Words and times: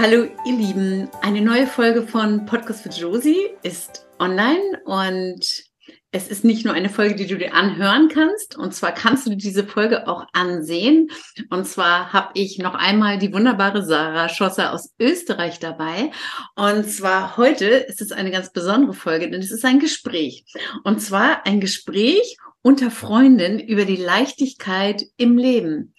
Hallo 0.00 0.28
ihr 0.44 0.56
Lieben, 0.56 1.10
eine 1.22 1.40
neue 1.40 1.66
Folge 1.66 2.06
von 2.06 2.46
Podcast 2.46 2.84
für 2.84 2.88
Josie 2.88 3.48
ist 3.64 4.06
online 4.20 4.80
und 4.84 5.64
es 6.12 6.28
ist 6.28 6.44
nicht 6.44 6.64
nur 6.64 6.72
eine 6.72 6.88
Folge, 6.88 7.16
die 7.16 7.26
du 7.26 7.36
dir 7.36 7.52
anhören 7.52 8.08
kannst, 8.08 8.56
und 8.56 8.72
zwar 8.72 8.92
kannst 8.92 9.26
du 9.26 9.34
diese 9.34 9.64
Folge 9.64 10.06
auch 10.06 10.24
ansehen. 10.32 11.10
Und 11.50 11.66
zwar 11.66 12.12
habe 12.12 12.30
ich 12.34 12.58
noch 12.58 12.76
einmal 12.76 13.18
die 13.18 13.32
wunderbare 13.32 13.84
Sarah 13.84 14.28
Schosser 14.28 14.72
aus 14.72 14.94
Österreich 15.00 15.58
dabei. 15.58 16.12
Und 16.54 16.88
zwar 16.88 17.36
heute 17.36 17.64
ist 17.66 18.00
es 18.00 18.12
eine 18.12 18.30
ganz 18.30 18.52
besondere 18.52 18.94
Folge, 18.94 19.28
denn 19.28 19.40
es 19.40 19.50
ist 19.50 19.64
ein 19.64 19.80
Gespräch. 19.80 20.44
Und 20.84 21.00
zwar 21.00 21.44
ein 21.44 21.58
Gespräch 21.58 22.36
unter 22.62 22.92
Freunden 22.92 23.58
über 23.58 23.84
die 23.84 23.96
Leichtigkeit 23.96 25.02
im 25.16 25.36
Leben. 25.36 25.92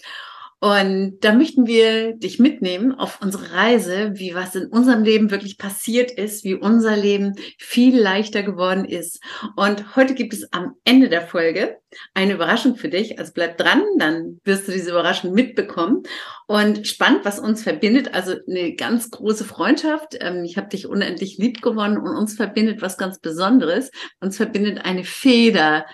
Und 0.62 1.20
da 1.22 1.34
möchten 1.34 1.68
wir 1.68 2.14
dich 2.18 2.38
mitnehmen 2.38 2.94
auf 2.94 3.22
unsere 3.22 3.54
Reise, 3.54 4.12
wie 4.16 4.36
was 4.36 4.56
in 4.56 4.68
unserem 4.68 5.04
Leben 5.04 5.32
wirklich 5.32 5.58
passiert 5.58 6.12
ist, 6.12 6.44
wie 6.44 6.54
unser 6.54 6.98
Leben 6.98 7.36
viel 7.58 7.98
leichter 7.98 8.44
geworden 8.44 8.84
ist. 8.84 9.24
Und 9.56 9.96
heute 9.96 10.16
gibt 10.16 10.34
es 10.34 10.52
am 10.52 10.74
Ende 10.84 11.08
der 11.08 11.22
Folge 11.22 11.78
eine 12.14 12.34
Überraschung 12.34 12.76
für 12.76 12.90
dich. 12.90 13.20
Also 13.20 13.32
bleib 13.34 13.58
dran, 13.58 13.84
dann 13.98 14.42
wirst 14.44 14.68
du 14.68 14.74
diese 14.74 14.92
Überraschung 14.92 15.34
mitbekommen. 15.34 16.04
Und 16.46 16.88
spannend, 16.88 17.24
was 17.24 17.40
uns 17.40 17.64
verbindet, 17.64 18.14
also 18.14 18.36
eine 18.48 18.76
ganz 18.76 19.12
große 19.12 19.46
Freundschaft. 19.46 20.18
Ähm, 20.20 20.44
ich 20.44 20.58
habe 20.58 20.68
dich 20.68 20.88
unendlich 20.88 21.38
lieb 21.38 21.62
gewonnen 21.62 21.98
und 21.98 22.18
uns 22.18 22.36
verbindet 22.36 22.82
was 22.82 22.98
ganz 22.98 23.20
Besonderes. 23.20 23.92
Uns 24.20 24.36
verbindet 24.36 24.84
eine 24.84 25.06
Feder 25.06 25.86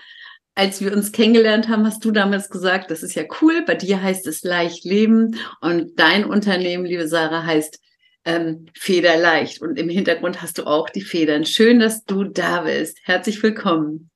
als 0.56 0.80
wir 0.80 0.92
uns 0.92 1.12
kennengelernt 1.12 1.68
haben, 1.68 1.86
hast 1.86 2.04
du 2.04 2.10
damals 2.10 2.48
gesagt, 2.48 2.90
das 2.90 3.02
ist 3.02 3.14
ja 3.14 3.24
cool, 3.40 3.62
bei 3.66 3.74
dir 3.74 4.02
heißt 4.02 4.26
es 4.26 4.42
leicht 4.42 4.84
leben 4.84 5.38
und 5.60 6.00
dein 6.00 6.24
Unternehmen, 6.24 6.86
liebe 6.86 7.06
Sarah, 7.06 7.44
heißt 7.44 7.78
ähm, 8.24 8.66
Federleicht. 8.74 9.60
Und 9.60 9.78
im 9.78 9.90
Hintergrund 9.90 10.40
hast 10.40 10.56
du 10.58 10.64
auch 10.66 10.88
die 10.88 11.02
Federn. 11.02 11.44
Schön, 11.44 11.78
dass 11.78 12.04
du 12.04 12.24
da 12.24 12.62
bist. 12.62 12.98
Herzlich 13.04 13.42
willkommen. 13.42 14.10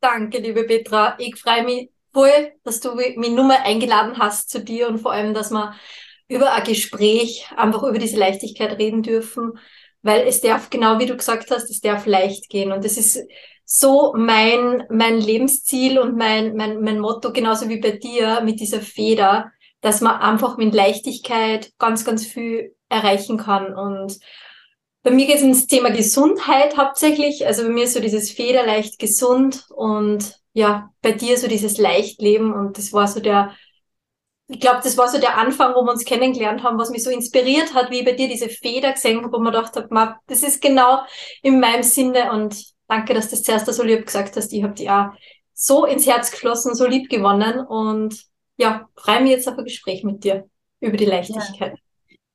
Danke, 0.00 0.38
liebe 0.38 0.64
Petra. 0.64 1.16
Ich 1.18 1.36
freue 1.36 1.64
mich 1.64 1.90
voll, 2.12 2.52
dass 2.64 2.80
du 2.80 2.96
mich 2.96 3.16
Nummer 3.16 3.64
eingeladen 3.64 4.18
hast 4.18 4.50
zu 4.50 4.60
dir 4.60 4.88
und 4.88 4.98
vor 4.98 5.12
allem, 5.12 5.32
dass 5.32 5.52
wir 5.52 5.74
über 6.26 6.52
ein 6.52 6.64
Gespräch 6.64 7.46
einfach 7.56 7.84
über 7.84 7.98
diese 7.98 8.18
Leichtigkeit 8.18 8.78
reden 8.78 9.02
dürfen, 9.02 9.52
weil 10.08 10.26
es 10.26 10.40
darf, 10.40 10.70
genau 10.70 10.98
wie 10.98 11.04
du 11.04 11.18
gesagt 11.18 11.50
hast, 11.50 11.68
es 11.68 11.82
darf 11.82 12.06
leicht 12.06 12.48
gehen. 12.48 12.72
Und 12.72 12.82
das 12.82 12.96
ist 12.96 13.20
so 13.66 14.14
mein, 14.16 14.84
mein 14.88 15.20
Lebensziel 15.20 15.98
und 15.98 16.16
mein, 16.16 16.56
mein, 16.56 16.80
mein 16.80 16.98
Motto, 16.98 17.30
genauso 17.30 17.68
wie 17.68 17.78
bei 17.78 17.90
dir 17.90 18.40
mit 18.40 18.58
dieser 18.58 18.80
Feder, 18.80 19.52
dass 19.82 20.00
man 20.00 20.18
einfach 20.18 20.56
mit 20.56 20.72
Leichtigkeit 20.72 21.72
ganz, 21.78 22.06
ganz 22.06 22.24
viel 22.24 22.74
erreichen 22.88 23.36
kann. 23.36 23.74
Und 23.74 24.18
bei 25.02 25.10
mir 25.10 25.26
geht 25.26 25.36
es 25.36 25.42
ums 25.42 25.66
Thema 25.66 25.90
Gesundheit 25.90 26.78
hauptsächlich. 26.78 27.46
Also 27.46 27.64
bei 27.64 27.68
mir 27.68 27.84
ist 27.84 27.92
so 27.92 28.00
dieses 28.00 28.30
Feder 28.30 28.64
leicht 28.64 28.98
gesund 28.98 29.66
und 29.76 30.40
ja, 30.54 30.90
bei 31.02 31.12
dir 31.12 31.36
so 31.36 31.48
dieses 31.48 31.76
Leichtleben. 31.76 32.54
Und 32.54 32.78
das 32.78 32.94
war 32.94 33.08
so 33.08 33.20
der, 33.20 33.54
ich 34.50 34.60
glaube, 34.60 34.80
das 34.82 34.96
war 34.96 35.08
so 35.08 35.18
der 35.18 35.36
Anfang, 35.36 35.74
wo 35.74 35.82
wir 35.82 35.92
uns 35.92 36.06
kennengelernt 36.06 36.62
haben, 36.62 36.78
was 36.78 36.90
mich 36.90 37.04
so 37.04 37.10
inspiriert 37.10 37.74
hat, 37.74 37.90
wie 37.90 37.98
ich 37.98 38.04
bei 38.04 38.12
dir 38.12 38.28
diese 38.28 38.48
Feder 38.48 38.92
gesehen 38.92 39.22
habe, 39.22 39.30
wo 39.30 39.38
man 39.38 39.52
gedacht 39.52 39.76
habe, 39.76 40.16
das 40.26 40.42
ist 40.42 40.62
genau 40.62 41.02
in 41.42 41.60
meinem 41.60 41.82
Sinne 41.82 42.32
und 42.32 42.56
danke, 42.88 43.12
dass 43.12 43.26
du 43.26 43.36
das 43.36 43.42
zuerst 43.42 43.66
so 43.66 43.82
lieb 43.82 44.06
gesagt 44.06 44.36
hast. 44.36 44.52
Ich 44.54 44.62
habe 44.62 44.72
die 44.72 44.88
auch 44.88 45.08
so 45.52 45.84
ins 45.84 46.06
Herz 46.06 46.30
geschlossen, 46.30 46.74
so 46.74 46.86
lieb 46.86 47.10
gewonnen 47.10 47.60
und 47.60 48.24
ja, 48.56 48.88
freue 48.96 49.20
mich 49.20 49.32
jetzt 49.32 49.48
auf 49.48 49.58
ein 49.58 49.64
Gespräch 49.64 50.02
mit 50.02 50.24
dir 50.24 50.48
über 50.80 50.96
die 50.96 51.04
Leichtigkeit. 51.04 51.78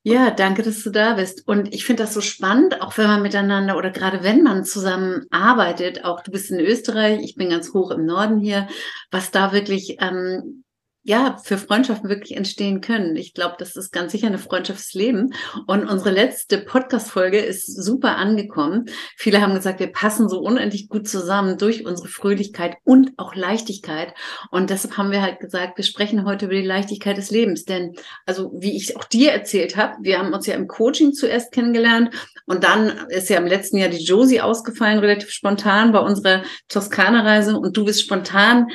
Ja. 0.04 0.26
ja 0.26 0.32
danke, 0.32 0.62
dass 0.62 0.84
du 0.84 0.92
da 0.92 1.16
bist. 1.16 1.48
Und 1.48 1.74
ich 1.74 1.84
finde 1.84 2.04
das 2.04 2.14
so 2.14 2.22
spannend, 2.22 2.80
auch 2.82 2.96
wenn 2.98 3.08
man 3.08 3.24
miteinander 3.24 3.76
oder 3.76 3.90
gerade 3.90 4.24
wenn 4.24 4.44
man 4.44 4.66
zusammen 4.66 5.26
arbeitet, 5.32 6.06
auch 6.06 6.22
du 6.22 6.32
bist 6.32 6.52
in 6.52 6.60
Österreich, 6.60 7.22
ich 7.24 7.36
bin 7.36 7.50
ganz 7.50 7.74
hoch 7.74 7.90
im 7.90 8.06
Norden 8.06 8.40
hier, 8.40 8.68
was 9.10 9.32
da 9.32 9.52
wirklich 9.52 9.98
ähm, 10.00 10.63
ja, 11.06 11.38
für 11.44 11.58
Freundschaften 11.58 12.10
wirklich 12.10 12.38
entstehen 12.38 12.80
können. 12.80 13.18
Ich 13.18 13.34
glaube, 13.34 13.56
das 13.60 13.76
ist 13.76 13.92
ganz 13.92 14.14
sicher 14.14 14.28
eine 14.28 14.38
Freundschaftsleben. 14.38 15.34
Und 15.68 15.90
unsere 15.90 16.12
letzte 16.12 16.58
Podcast-Folge 16.60 17.40
ist 17.40 17.66
super 17.66 18.16
angekommen. 18.16 18.86
Viele 19.18 19.42
haben 19.42 19.54
gesagt, 19.54 19.82
wir 19.82 19.92
passen 19.92 20.30
so 20.30 20.40
unendlich 20.40 20.88
gut 20.88 21.10
zusammen 21.10 21.58
durch 21.58 21.86
unsere 21.86 22.08
Fröhlichkeit 22.08 22.78
und 22.86 23.12
auch 23.18 23.36
Leichtigkeit. 23.36 24.14
Und 24.50 24.70
deshalb 24.70 24.96
haben 24.96 25.12
wir 25.12 25.22
halt 25.22 25.42
gesagt, 25.42 25.78
wir 25.78 25.84
sprechen 25.84 26.24
heute 26.24 26.46
über 26.46 26.56
die 26.56 26.62
Leichtigkeit 26.62 27.18
des 27.18 27.32
Lebens. 27.32 27.66
Denn, 27.66 27.96
also, 28.26 28.54
wie 28.56 28.78
ich 28.78 28.96
auch 28.96 29.04
dir 29.04 29.34
erzählt 29.34 29.76
habe, 29.76 29.98
wir 30.02 30.20
haben 30.20 30.32
uns 30.32 30.48
ja 30.48 30.54
im 30.54 30.68
Coaching 30.68 31.12
zuerst 31.12 31.52
kennengelernt. 31.52 32.16
Und 32.46 32.64
dann 32.64 33.08
ist 33.10 33.30
ja 33.30 33.40
im 33.40 33.48
letzten 33.48 33.76
Jahr 33.76 33.90
die 33.90 34.04
Josie 34.04 34.40
ausgefallen, 34.40 35.00
relativ 35.00 35.32
spontan 35.32 35.92
bei 35.92 36.00
unserer 36.00 36.44
Toskana-Reise. 36.70 37.60
Und 37.60 37.76
du 37.76 37.84
bist 37.84 38.02
spontan 38.02 38.68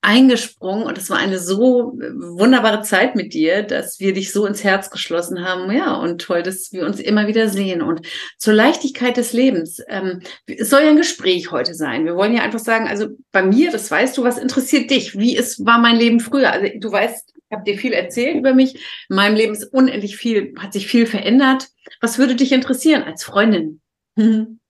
eingesprungen 0.00 0.86
und 0.86 0.98
es 0.98 1.10
war 1.10 1.18
eine 1.18 1.38
so 1.38 1.94
wunderbare 1.98 2.82
Zeit 2.82 3.16
mit 3.16 3.34
dir, 3.34 3.62
dass 3.62 3.98
wir 4.00 4.12
dich 4.12 4.32
so 4.32 4.46
ins 4.46 4.62
Herz 4.62 4.90
geschlossen 4.90 5.44
haben. 5.44 5.70
Ja, 5.72 5.94
und 5.94 6.20
toll, 6.20 6.42
dass 6.42 6.72
wir 6.72 6.84
uns 6.86 7.00
immer 7.00 7.26
wieder 7.26 7.48
sehen. 7.48 7.82
Und 7.82 8.02
zur 8.38 8.54
Leichtigkeit 8.54 9.16
des 9.16 9.32
Lebens. 9.32 9.80
Ähm, 9.88 10.20
es 10.46 10.70
soll 10.70 10.82
ja 10.82 10.90
ein 10.90 10.96
Gespräch 10.96 11.50
heute 11.50 11.74
sein. 11.74 12.04
Wir 12.04 12.16
wollen 12.16 12.34
ja 12.34 12.42
einfach 12.42 12.58
sagen, 12.58 12.86
also 12.86 13.08
bei 13.32 13.42
mir, 13.42 13.70
das 13.70 13.90
weißt 13.90 14.16
du, 14.16 14.24
was 14.24 14.38
interessiert 14.38 14.90
dich? 14.90 15.18
Wie 15.18 15.36
ist, 15.36 15.64
war 15.64 15.78
mein 15.78 15.96
Leben 15.96 16.20
früher? 16.20 16.52
Also 16.52 16.68
du 16.76 16.92
weißt, 16.92 17.32
ich 17.36 17.56
habe 17.56 17.64
dir 17.64 17.78
viel 17.78 17.92
erzählt 17.92 18.36
über 18.36 18.54
mich. 18.54 18.74
In 19.08 19.16
meinem 19.16 19.36
Leben 19.36 19.52
ist 19.52 19.64
unendlich 19.64 20.16
viel, 20.16 20.54
hat 20.58 20.72
sich 20.72 20.86
viel 20.86 21.06
verändert. 21.06 21.68
Was 22.00 22.18
würde 22.18 22.34
dich 22.34 22.52
interessieren 22.52 23.02
als 23.02 23.24
Freundin? 23.24 23.80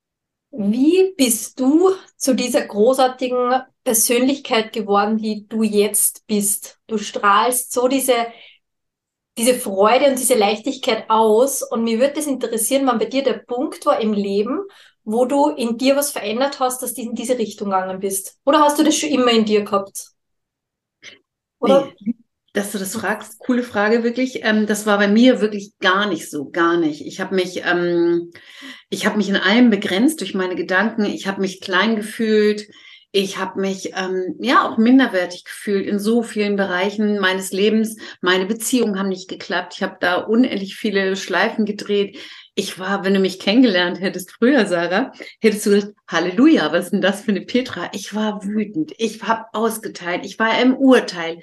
Wie 0.57 1.15
bist 1.17 1.59
du 1.59 1.91
zu 2.17 2.35
dieser 2.35 2.65
großartigen 2.65 3.63
Persönlichkeit 3.83 4.73
geworden, 4.73 5.19
die 5.19 5.49
du 5.49 5.65
jetzt 5.65 6.27
bist? 6.29 6.79
Du 6.87 6.97
strahlst 6.97 7.73
so 7.73 7.89
diese, 7.89 8.15
diese 9.37 9.55
Freude 9.55 10.07
und 10.07 10.19
diese 10.19 10.37
Leichtigkeit 10.37 11.11
aus. 11.11 11.63
Und 11.63 11.83
mir 11.83 11.99
würde 11.99 12.21
es 12.21 12.29
interessieren, 12.29 12.87
wann 12.87 12.99
bei 12.99 13.07
dir 13.07 13.25
der 13.25 13.39
Punkt 13.39 13.85
war 13.85 14.01
im 14.01 14.13
Leben, 14.13 14.61
wo 15.03 15.25
du 15.25 15.49
in 15.49 15.77
dir 15.77 15.97
was 15.97 16.13
verändert 16.13 16.61
hast, 16.61 16.83
dass 16.83 16.95
du 16.95 17.03
in 17.03 17.17
diese 17.17 17.37
Richtung 17.37 17.71
gegangen 17.71 17.99
bist. 17.99 18.39
Oder 18.45 18.61
hast 18.61 18.79
du 18.79 18.85
das 18.85 18.97
schon 18.97 19.11
immer 19.11 19.33
in 19.33 19.45
dir 19.45 19.65
gehabt? 19.65 20.13
Oder? 21.59 21.93
Nee, 22.01 22.15
dass 22.55 22.71
du 22.71 22.79
das 22.79 22.95
fragst, 22.95 23.41
coole 23.41 23.65
Frage 23.65 24.05
wirklich. 24.05 24.45
Ähm, 24.45 24.67
das 24.67 24.87
war 24.87 24.97
bei 24.97 25.09
mir 25.09 25.41
wirklich 25.41 25.73
gar 25.81 26.09
nicht 26.09 26.31
so, 26.31 26.51
gar 26.51 26.77
nicht. 26.77 27.05
Ich 27.05 27.21
habe 27.21 27.35
mich, 27.35 27.63
ähm, 27.67 28.31
ich 28.89 29.07
habe 29.07 29.17
mich 29.19 29.29
in 29.29 29.37
allem 29.37 29.71
begrenzt 29.71 30.21
durch 30.21 30.35
meine 30.35 30.55
Gedanken. 30.55 31.05
Ich 31.05 31.27
habe 31.27 31.41
mich 31.41 31.61
klein 31.61 31.97
gefühlt. 31.97 32.69
Ich 33.11 33.39
habe 33.39 33.61
mich 33.61 33.93
ähm, 33.97 34.37
ja 34.41 34.69
auch 34.69 34.79
minderwertig 34.79 35.45
gefühlt 35.45 35.87
in 35.87 35.99
so 35.99 36.23
vielen 36.23 36.55
Bereichen 36.55 37.19
meines 37.19 37.53
Lebens. 37.53 37.97
Meine 38.21 38.47
Beziehungen 38.47 38.99
haben 38.99 39.09
nicht 39.09 39.29
geklappt. 39.29 39.75
Ich 39.77 39.83
habe 39.83 39.97
da 40.01 40.17
unendlich 40.17 40.77
viele 40.77 41.17
Schleifen 41.17 41.65
gedreht. 41.65 42.19
Ich 42.55 42.79
war, 42.79 43.05
wenn 43.05 43.15
du 43.15 43.21
mich 43.21 43.41
kennengelernt 43.41 44.01
hättest 44.01 44.31
früher, 44.31 44.65
Sarah, 44.67 45.11
hättest 45.41 45.67
du 45.67 45.71
gesagt, 45.71 45.95
Halleluja, 46.07 46.73
was 46.73 46.87
ist 46.87 46.91
denn 46.93 47.01
das 47.01 47.23
für 47.23 47.33
eine 47.33 47.41
Petra? 47.41 47.91
Ich 47.93 48.15
war 48.15 48.45
wütend, 48.45 48.93
ich 48.99 49.23
habe 49.25 49.47
ausgeteilt, 49.53 50.25
ich 50.25 50.39
war 50.39 50.61
im 50.61 50.77
Urteil 50.77 51.39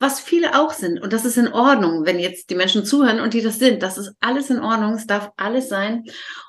was 0.00 0.18
viele 0.18 0.58
auch 0.58 0.72
sind. 0.72 1.00
Und 1.00 1.12
das 1.12 1.26
ist 1.26 1.36
in 1.36 1.52
Ordnung, 1.52 2.06
wenn 2.06 2.18
jetzt 2.18 2.48
die 2.48 2.54
Menschen 2.54 2.84
zuhören 2.84 3.20
und 3.20 3.34
die 3.34 3.42
das 3.42 3.58
sind. 3.58 3.82
Das 3.82 3.98
ist 3.98 4.12
alles 4.18 4.48
in 4.48 4.58
Ordnung, 4.58 4.94
es 4.94 5.06
darf 5.06 5.30
alles 5.36 5.68
sein. 5.68 6.04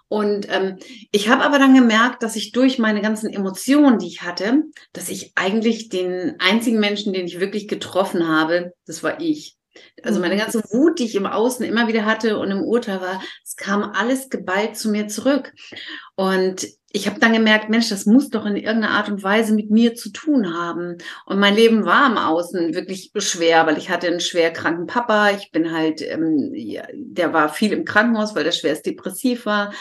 Und 0.07 0.47
ähm, 0.49 0.77
ich 1.11 1.29
habe 1.29 1.43
aber 1.43 1.59
dann 1.59 1.75
gemerkt, 1.75 2.23
dass 2.23 2.37
ich 2.37 2.53
durch 2.53 2.79
meine 2.79 3.01
ganzen 3.01 3.31
Emotionen, 3.31 3.99
die 3.99 4.07
ich 4.07 4.23
hatte, 4.23 4.63
dass 4.93 5.09
ich 5.09 5.33
eigentlich 5.35 5.89
den 5.89 6.35
einzigen 6.39 6.79
Menschen, 6.79 7.13
den 7.13 7.25
ich 7.25 7.39
wirklich 7.39 7.67
getroffen 7.67 8.27
habe, 8.27 8.73
das 8.85 9.03
war 9.03 9.19
ich. 9.19 9.57
Also 10.03 10.19
meine 10.19 10.35
mhm. 10.35 10.39
ganze 10.39 10.63
Wut, 10.71 10.99
die 10.99 11.05
ich 11.05 11.15
im 11.15 11.25
Außen 11.25 11.65
immer 11.65 11.87
wieder 11.87 12.05
hatte 12.05 12.37
und 12.37 12.51
im 12.51 12.63
Urteil 12.63 13.01
war, 13.01 13.21
es 13.43 13.55
kam 13.55 13.83
alles 13.83 14.29
geballt 14.29 14.77
zu 14.77 14.89
mir 14.89 15.07
zurück. 15.07 15.53
Und 16.15 16.67
ich 16.93 17.07
habe 17.07 17.19
dann 17.19 17.33
gemerkt, 17.33 17.69
Mensch, 17.69 17.89
das 17.89 18.05
muss 18.05 18.29
doch 18.29 18.45
in 18.45 18.57
irgendeiner 18.57 18.91
Art 18.91 19.09
und 19.09 19.23
Weise 19.23 19.53
mit 19.53 19.71
mir 19.71 19.95
zu 19.95 20.11
tun 20.11 20.53
haben. 20.53 20.97
Und 21.25 21.39
mein 21.39 21.55
Leben 21.55 21.85
war 21.85 22.09
im 22.09 22.17
Außen 22.17 22.73
wirklich 22.73 23.11
schwer, 23.17 23.65
weil 23.65 23.77
ich 23.77 23.89
hatte 23.89 24.07
einen 24.07 24.19
schwer 24.19 24.51
kranken 24.51 24.87
Papa. 24.87 25.31
Ich 25.31 25.51
bin 25.51 25.71
halt, 25.71 26.01
ähm, 26.01 26.51
ja, 26.53 26.83
der 26.93 27.33
war 27.33 27.49
viel 27.49 27.71
im 27.71 27.85
Krankenhaus, 27.85 28.35
weil 28.35 28.43
der 28.43 28.51
schwerst 28.51 28.85
depressiv 28.85 29.45
war. 29.45 29.73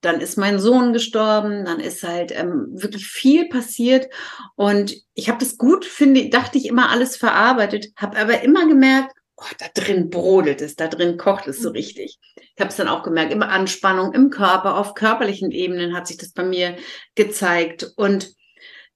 Dann 0.00 0.20
ist 0.20 0.36
mein 0.36 0.58
Sohn 0.58 0.92
gestorben, 0.92 1.64
dann 1.64 1.78
ist 1.78 2.02
halt 2.02 2.32
ähm, 2.36 2.68
wirklich 2.72 3.06
viel 3.06 3.48
passiert 3.48 4.08
und 4.56 4.94
ich 5.14 5.28
habe 5.28 5.38
das 5.38 5.56
gut, 5.58 5.84
finde, 5.84 6.28
dachte 6.28 6.58
ich 6.58 6.66
immer 6.66 6.90
alles 6.90 7.16
verarbeitet, 7.16 7.86
habe 7.96 8.18
aber 8.18 8.42
immer 8.42 8.66
gemerkt, 8.66 9.12
oh, 9.36 9.44
da 9.58 9.66
drin 9.74 10.10
brodelt 10.10 10.60
es, 10.60 10.76
da 10.76 10.88
drin 10.88 11.16
kocht 11.16 11.46
es 11.46 11.60
so 11.60 11.70
mhm. 11.70 11.76
richtig. 11.76 12.18
Ich 12.36 12.60
habe 12.60 12.70
es 12.70 12.76
dann 12.76 12.88
auch 12.88 13.02
gemerkt, 13.02 13.32
immer 13.32 13.50
Anspannung 13.50 14.12
im 14.12 14.30
Körper, 14.30 14.76
auf 14.76 14.94
körperlichen 14.94 15.50
Ebenen 15.50 15.94
hat 15.94 16.06
sich 16.06 16.16
das 16.16 16.32
bei 16.32 16.42
mir 16.42 16.76
gezeigt. 17.14 17.92
Und 17.96 18.34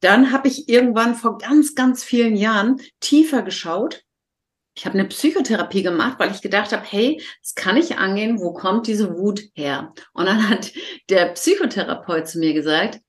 dann 0.01 0.33
habe 0.33 0.49
ich 0.49 0.69
irgendwann 0.69 1.15
vor 1.15 1.39
ganz, 1.39 1.75
ganz 1.75 2.03
vielen 2.03 2.37
Jahren 2.37 2.81
tiefer 3.01 3.43
geschaut. 3.43 4.03
Ich 4.75 4.87
habe 4.87 4.99
eine 4.99 5.09
Psychotherapie 5.09 5.83
gemacht, 5.83 6.19
weil 6.19 6.31
ich 6.31 6.41
gedacht 6.41 6.73
habe, 6.73 6.87
hey, 6.87 7.23
das 7.43 7.55
kann 7.55 7.77
ich 7.77 7.99
angehen, 7.99 8.41
wo 8.41 8.55
kommt 8.55 8.87
diese 8.87 9.15
Wut 9.15 9.43
her? 9.55 9.93
Und 10.13 10.27
dann 10.27 10.49
hat 10.49 10.73
der 11.11 11.27
Psychotherapeut 11.27 12.29
zu 12.29 12.39
mir 12.39 12.55
gesagt, 12.55 13.01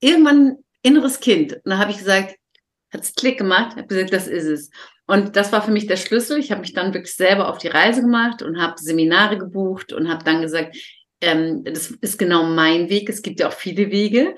irgendwann 0.00 0.56
inneres 0.82 1.20
Kind. 1.20 1.52
Und 1.52 1.66
dann 1.66 1.78
habe 1.78 1.92
ich 1.92 1.98
gesagt, 1.98 2.36
hat 2.92 3.02
es 3.02 3.14
Klick 3.14 3.38
gemacht, 3.38 3.76
habe 3.76 3.86
gesagt, 3.86 4.12
das 4.12 4.26
ist 4.26 4.46
es. 4.46 4.70
Und 5.06 5.36
das 5.36 5.52
war 5.52 5.62
für 5.62 5.70
mich 5.70 5.86
der 5.86 5.96
Schlüssel. 5.96 6.38
Ich 6.38 6.50
habe 6.50 6.62
mich 6.62 6.72
dann 6.72 6.94
wirklich 6.94 7.14
selber 7.14 7.48
auf 7.48 7.58
die 7.58 7.68
Reise 7.68 8.00
gemacht 8.02 8.42
und 8.42 8.60
habe 8.60 8.74
Seminare 8.78 9.38
gebucht 9.38 9.92
und 9.92 10.08
habe 10.08 10.24
dann 10.24 10.42
gesagt, 10.42 10.76
ähm, 11.20 11.64
das 11.64 11.90
ist 11.90 12.18
genau 12.18 12.44
mein 12.44 12.90
Weg. 12.90 13.08
Es 13.08 13.22
gibt 13.22 13.40
ja 13.40 13.48
auch 13.48 13.52
viele 13.52 13.90
Wege 13.90 14.36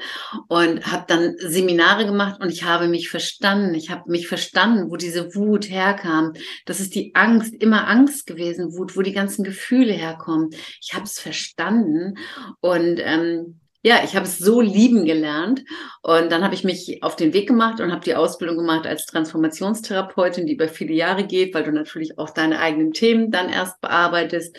und 0.49 0.87
habe 0.87 1.05
dann 1.09 1.35
Seminare 1.39 2.07
gemacht 2.07 2.41
und 2.41 2.51
ich 2.51 2.65
habe 2.65 2.89
mich 2.89 3.09
verstanden. 3.09 3.75
Ich 3.75 3.91
habe 3.91 4.11
mich 4.11 4.29
verstanden, 4.29 4.91
wo 4.91 4.97
diese 4.97 5.35
Wut 5.35 5.69
herkam. 5.69 6.35
Das 6.67 6.81
ist 6.81 6.95
die 6.95 7.15
Angst, 7.15 7.55
immer 7.55 7.89
Angst 7.89 8.27
gewesen, 8.27 8.77
Wut, 8.77 8.97
wo 8.97 9.03
die 9.03 9.13
ganzen 9.13 9.43
Gefühle 9.43 9.93
herkommen. 9.93 10.51
Ich 10.81 10.95
habe 10.95 11.05
es 11.05 11.19
verstanden 11.19 12.15
und 12.61 13.01
ähm, 13.03 13.61
ja, 13.83 14.03
ich 14.03 14.17
habe 14.17 14.27
es 14.27 14.39
so 14.39 14.61
lieben 14.61 15.05
gelernt 15.05 15.65
und 16.03 16.33
dann 16.33 16.43
habe 16.43 16.55
ich 16.55 16.65
mich 16.65 17.03
auf 17.03 17.15
den 17.15 17.33
Weg 17.33 17.47
gemacht 17.47 17.81
und 17.81 17.93
habe 17.93 18.05
die 18.05 18.17
Ausbildung 18.17 18.57
gemacht 18.57 18.87
als 18.87 19.07
Transformationstherapeutin, 19.07 20.47
die 20.47 20.55
über 20.55 20.69
viele 20.69 20.95
Jahre 20.95 21.25
geht, 21.25 21.55
weil 21.55 21.65
du 21.65 21.73
natürlich 21.73 22.19
auch 22.19 22.31
deine 22.31 22.59
eigenen 22.59 22.93
Themen 22.93 23.31
dann 23.31 23.49
erst 23.49 23.81
bearbeitest. 23.81 24.57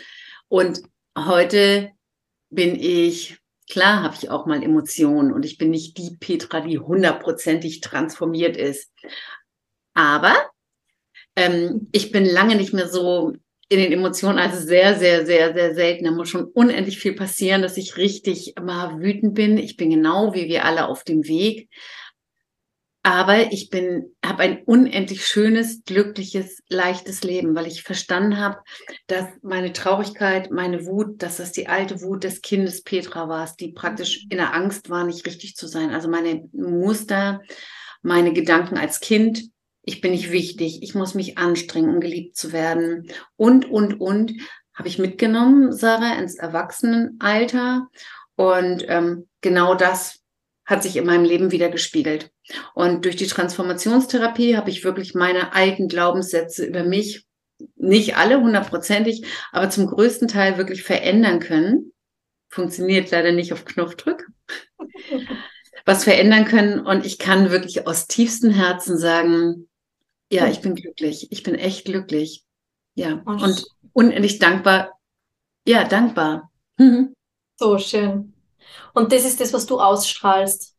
Und 0.48 0.80
heute 1.18 1.90
bin 2.48 2.76
ich, 2.76 3.38
klar 3.68 4.02
habe 4.02 4.14
ich 4.18 4.30
auch 4.30 4.46
mal 4.46 4.62
Emotionen 4.62 5.32
und 5.32 5.44
ich 5.44 5.58
bin 5.58 5.70
nicht 5.70 5.98
die 5.98 6.16
Petra, 6.18 6.60
die 6.60 6.78
hundertprozentig 6.78 7.82
transformiert 7.82 8.56
ist. 8.56 8.90
Aber 9.92 10.34
ähm, 11.36 11.88
ich 11.92 12.10
bin 12.10 12.24
lange 12.24 12.56
nicht 12.56 12.72
mehr 12.72 12.88
so 12.88 13.34
in 13.70 13.78
den 13.78 13.92
Emotionen, 13.92 14.38
also 14.38 14.60
sehr, 14.60 14.98
sehr, 14.98 15.24
sehr, 15.24 15.54
sehr 15.54 15.74
selten. 15.74 16.04
Da 16.04 16.10
muss 16.10 16.28
schon 16.28 16.44
unendlich 16.44 16.98
viel 16.98 17.14
passieren, 17.14 17.62
dass 17.62 17.76
ich 17.76 17.96
richtig 17.96 18.56
immer 18.56 18.98
wütend 18.98 19.34
bin. 19.34 19.58
Ich 19.58 19.76
bin 19.76 19.90
genau 19.90 20.34
wie 20.34 20.48
wir 20.48 20.64
alle 20.64 20.88
auf 20.88 21.04
dem 21.04 21.26
Weg. 21.28 21.68
Aber 23.04 23.52
ich 23.52 23.70
bin, 23.70 24.14
habe 24.24 24.42
ein 24.42 24.62
unendlich 24.64 25.24
schönes, 25.24 25.84
glückliches, 25.84 26.62
leichtes 26.68 27.22
Leben, 27.22 27.54
weil 27.54 27.68
ich 27.68 27.84
verstanden 27.84 28.38
habe, 28.38 28.58
dass 29.06 29.26
meine 29.40 29.72
Traurigkeit, 29.72 30.50
meine 30.50 30.84
Wut, 30.84 31.22
dass 31.22 31.36
das 31.36 31.52
die 31.52 31.68
alte 31.68 32.02
Wut 32.02 32.24
des 32.24 32.42
Kindes 32.42 32.82
Petra 32.82 33.28
war, 33.28 33.48
die 33.58 33.72
praktisch 33.72 34.26
in 34.28 34.36
der 34.36 34.52
Angst 34.52 34.90
war, 34.90 35.04
nicht 35.04 35.24
richtig 35.26 35.54
zu 35.54 35.68
sein. 35.68 35.94
Also 35.94 36.10
meine 36.10 36.48
Muster, 36.52 37.40
meine 38.02 38.32
Gedanken 38.32 38.76
als 38.76 38.98
Kind, 38.98 39.44
ich 39.90 40.00
bin 40.00 40.12
nicht 40.12 40.30
wichtig, 40.30 40.82
ich 40.82 40.94
muss 40.94 41.14
mich 41.14 41.36
anstrengen, 41.38 41.94
um 41.94 42.00
geliebt 42.00 42.36
zu 42.36 42.52
werden 42.52 43.10
und, 43.36 43.70
und, 43.70 44.00
und, 44.00 44.32
habe 44.80 44.88
ich 44.88 44.98
mitgenommen, 44.98 45.72
Sarah, 45.72 46.18
ins 46.18 46.36
Erwachsenenalter. 46.36 47.88
Und 48.34 48.82
ähm, 48.88 49.28
genau 49.42 49.74
das 49.74 50.20
hat 50.64 50.82
sich 50.82 50.96
in 50.96 51.04
meinem 51.04 51.24
Leben 51.24 51.50
wieder 51.50 51.68
gespiegelt. 51.68 52.30
Und 52.74 53.04
durch 53.04 53.16
die 53.16 53.26
Transformationstherapie 53.26 54.56
habe 54.56 54.70
ich 54.70 54.82
wirklich 54.82 55.14
meine 55.14 55.52
alten 55.52 55.86
Glaubenssätze 55.86 56.64
über 56.64 56.82
mich, 56.82 57.26
nicht 57.76 58.16
alle 58.16 58.40
hundertprozentig, 58.40 59.26
aber 59.52 59.68
zum 59.68 59.86
größten 59.86 60.28
Teil 60.28 60.56
wirklich 60.56 60.82
verändern 60.82 61.40
können. 61.40 61.92
Funktioniert 62.48 63.10
leider 63.10 63.32
nicht 63.32 63.52
auf 63.52 63.66
Knopfdruck. 63.66 64.24
Was 65.84 66.04
verändern 66.04 66.46
können. 66.46 66.80
Und 66.80 67.04
ich 67.04 67.18
kann 67.18 67.50
wirklich 67.50 67.86
aus 67.86 68.06
tiefstem 68.06 68.50
Herzen 68.50 68.96
sagen, 68.96 69.68
ja, 70.30 70.48
ich 70.48 70.60
bin 70.60 70.74
glücklich. 70.74 71.30
Ich 71.30 71.42
bin 71.42 71.54
echt 71.54 71.84
glücklich. 71.84 72.44
Ja. 72.94 73.22
Oh, 73.26 73.30
und 73.30 73.66
unendlich 73.92 74.38
dankbar. 74.38 74.92
Ja, 75.66 75.84
dankbar. 75.84 76.50
Mhm. 76.78 77.14
So 77.56 77.78
schön. 77.78 78.34
Und 78.94 79.12
das 79.12 79.24
ist 79.24 79.40
das, 79.40 79.52
was 79.52 79.66
du 79.66 79.80
ausstrahlst. 79.80 80.74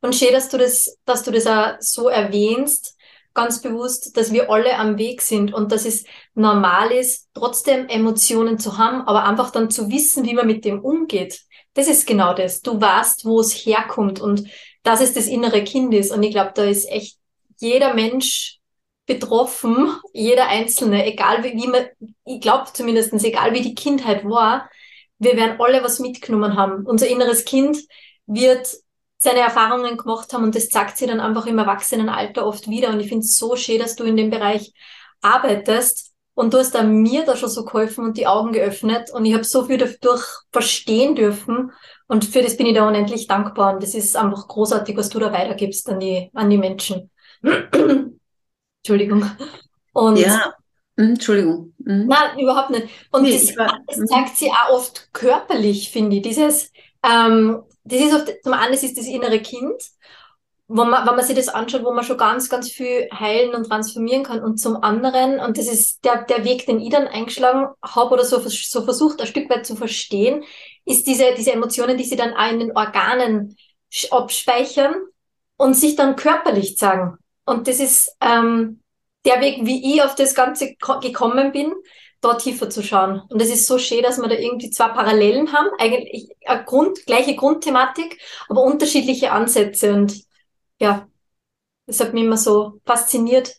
Und 0.00 0.14
schön, 0.14 0.32
dass 0.32 0.48
du 0.48 0.58
das, 0.58 0.96
dass 1.04 1.22
du 1.22 1.30
das 1.30 1.46
auch 1.46 1.76
so 1.80 2.08
erwähnst, 2.08 2.96
ganz 3.32 3.60
bewusst, 3.60 4.16
dass 4.16 4.32
wir 4.32 4.50
alle 4.50 4.76
am 4.78 4.96
Weg 4.96 5.20
sind 5.20 5.52
und 5.52 5.72
dass 5.72 5.84
es 5.84 6.04
normal 6.34 6.92
ist, 6.92 7.28
trotzdem 7.34 7.88
Emotionen 7.88 8.58
zu 8.58 8.78
haben, 8.78 9.02
aber 9.02 9.24
einfach 9.24 9.50
dann 9.50 9.70
zu 9.70 9.90
wissen, 9.90 10.24
wie 10.24 10.34
man 10.34 10.46
mit 10.46 10.64
dem 10.64 10.80
umgeht. 10.80 11.40
Das 11.74 11.88
ist 11.88 12.06
genau 12.06 12.32
das. 12.34 12.60
Du 12.62 12.80
weißt, 12.80 13.24
wo 13.24 13.40
es 13.40 13.52
herkommt 13.52 14.20
und 14.20 14.48
dass 14.84 15.00
es 15.00 15.14
das 15.14 15.26
innere 15.26 15.64
Kind 15.64 15.92
ist. 15.94 16.12
Und 16.12 16.22
ich 16.22 16.30
glaube, 16.30 16.52
da 16.54 16.64
ist 16.64 16.88
echt 16.88 17.18
jeder 17.58 17.94
Mensch 17.94 18.60
betroffen, 19.06 19.96
jeder 20.12 20.48
Einzelne, 20.48 21.06
egal 21.06 21.44
wie, 21.44 21.52
wie 21.52 21.68
man, 21.68 21.86
ich 22.24 22.40
glaube 22.40 22.72
zumindestens 22.72 23.24
egal 23.24 23.52
wie 23.52 23.60
die 23.60 23.74
Kindheit 23.74 24.24
war, 24.24 24.70
wir 25.18 25.36
werden 25.36 25.60
alle 25.60 25.82
was 25.82 26.00
mitgenommen 26.00 26.56
haben. 26.56 26.86
Unser 26.86 27.08
inneres 27.08 27.44
Kind 27.44 27.78
wird 28.26 28.68
seine 29.18 29.40
Erfahrungen 29.40 29.96
gemacht 29.96 30.32
haben 30.32 30.44
und 30.44 30.54
das 30.54 30.68
zeigt 30.68 30.96
sich 30.96 31.08
dann 31.08 31.20
einfach 31.20 31.46
im 31.46 31.58
Erwachsenenalter 31.58 32.46
oft 32.46 32.68
wieder. 32.68 32.90
Und 32.90 33.00
ich 33.00 33.08
finde 33.08 33.24
es 33.24 33.36
so 33.36 33.56
schön, 33.56 33.78
dass 33.78 33.96
du 33.96 34.04
in 34.04 34.16
dem 34.16 34.30
Bereich 34.30 34.72
arbeitest. 35.22 36.12
Und 36.36 36.52
du 36.52 36.58
hast 36.58 36.74
da 36.74 36.82
mir 36.82 37.24
da 37.24 37.36
schon 37.36 37.48
so 37.48 37.64
geholfen 37.64 38.04
und 38.04 38.16
die 38.16 38.26
Augen 38.26 38.52
geöffnet. 38.52 39.10
Und 39.12 39.24
ich 39.24 39.34
habe 39.34 39.44
so 39.44 39.66
viel 39.66 39.78
dadurch 39.78 40.24
verstehen 40.50 41.14
dürfen. 41.14 41.70
Und 42.08 42.24
für 42.24 42.42
das 42.42 42.56
bin 42.56 42.66
ich 42.66 42.74
da 42.74 42.88
unendlich 42.88 43.28
dankbar. 43.28 43.74
Und 43.74 43.82
das 43.82 43.94
ist 43.94 44.16
einfach 44.16 44.48
großartig, 44.48 44.96
was 44.96 45.10
du 45.10 45.20
da 45.20 45.32
weitergibst 45.32 45.88
an 45.88 46.00
die, 46.00 46.30
an 46.34 46.50
die 46.50 46.58
Menschen. 46.58 47.10
Entschuldigung. 48.84 49.30
Und 49.94 50.18
ja, 50.18 50.54
hm, 50.98 51.10
Entschuldigung. 51.10 51.72
Mhm. 51.78 52.06
Nein, 52.06 52.38
überhaupt 52.38 52.70
nicht. 52.70 52.86
Und 53.10 53.22
nee, 53.22 53.32
das, 53.32 53.56
war, 53.56 53.80
das 53.86 53.96
hm. 53.96 54.06
zeigt 54.06 54.36
sie 54.36 54.50
auch 54.50 54.74
oft 54.74 55.08
körperlich, 55.14 55.90
finde 55.90 56.16
ich. 56.16 56.22
Dieses, 56.22 56.70
ähm, 57.02 57.62
das 57.84 58.00
ist 58.00 58.14
oft, 58.14 58.32
zum 58.42 58.52
einen, 58.52 58.72
das 58.72 58.82
ist 58.82 58.98
das 58.98 59.06
innere 59.06 59.40
Kind, 59.40 59.82
wo 60.68 60.84
man, 60.84 61.06
wenn 61.06 61.16
man 61.16 61.24
sich 61.24 61.34
das 61.34 61.48
anschaut, 61.48 61.84
wo 61.84 61.92
man 61.92 62.04
schon 62.04 62.18
ganz, 62.18 62.50
ganz 62.50 62.70
viel 62.70 63.08
heilen 63.10 63.54
und 63.54 63.64
transformieren 63.64 64.22
kann. 64.22 64.42
Und 64.42 64.58
zum 64.58 64.82
anderen, 64.82 65.40
und 65.40 65.56
das 65.56 65.66
ist 65.66 66.04
der, 66.04 66.24
der 66.24 66.44
Weg, 66.44 66.66
den 66.66 66.80
ich 66.80 66.90
dann 66.90 67.08
eingeschlagen 67.08 67.68
habe 67.82 68.14
oder 68.14 68.24
so, 68.24 68.38
so 68.38 68.82
versucht, 68.82 69.20
ein 69.20 69.26
Stück 69.26 69.48
weit 69.48 69.64
zu 69.64 69.76
verstehen, 69.76 70.44
ist 70.84 71.06
diese, 71.06 71.34
diese 71.36 71.52
Emotionen, 71.52 71.96
die 71.96 72.04
sie 72.04 72.16
dann 72.16 72.34
auch 72.34 72.50
in 72.50 72.60
den 72.60 72.76
Organen 72.76 73.56
abspeichern 74.10 74.94
und 75.56 75.74
sich 75.74 75.96
dann 75.96 76.16
körperlich 76.16 76.76
zeigen. 76.76 77.16
Und 77.44 77.68
das 77.68 77.80
ist 77.80 78.16
ähm, 78.20 78.80
der 79.24 79.40
Weg, 79.40 79.64
wie 79.64 79.94
ich 79.94 80.02
auf 80.02 80.14
das 80.14 80.34
Ganze 80.34 80.74
gekommen 80.74 81.52
bin, 81.52 81.74
dort 82.20 82.42
tiefer 82.42 82.70
zu 82.70 82.82
schauen. 82.82 83.20
Und 83.28 83.40
es 83.40 83.50
ist 83.50 83.66
so 83.66 83.78
schön, 83.78 84.02
dass 84.02 84.18
wir 84.18 84.28
da 84.28 84.34
irgendwie 84.34 84.70
zwei 84.70 84.88
Parallelen 84.88 85.52
haben, 85.52 85.68
eigentlich 85.78 86.28
eine 86.46 86.64
Grund, 86.64 87.04
gleiche 87.06 87.36
Grundthematik, 87.36 88.18
aber 88.48 88.62
unterschiedliche 88.62 89.32
Ansätze. 89.32 89.92
Und 89.92 90.22
ja, 90.80 91.06
das 91.86 92.00
hat 92.00 92.14
mich 92.14 92.24
immer 92.24 92.38
so 92.38 92.80
fasziniert, 92.86 93.54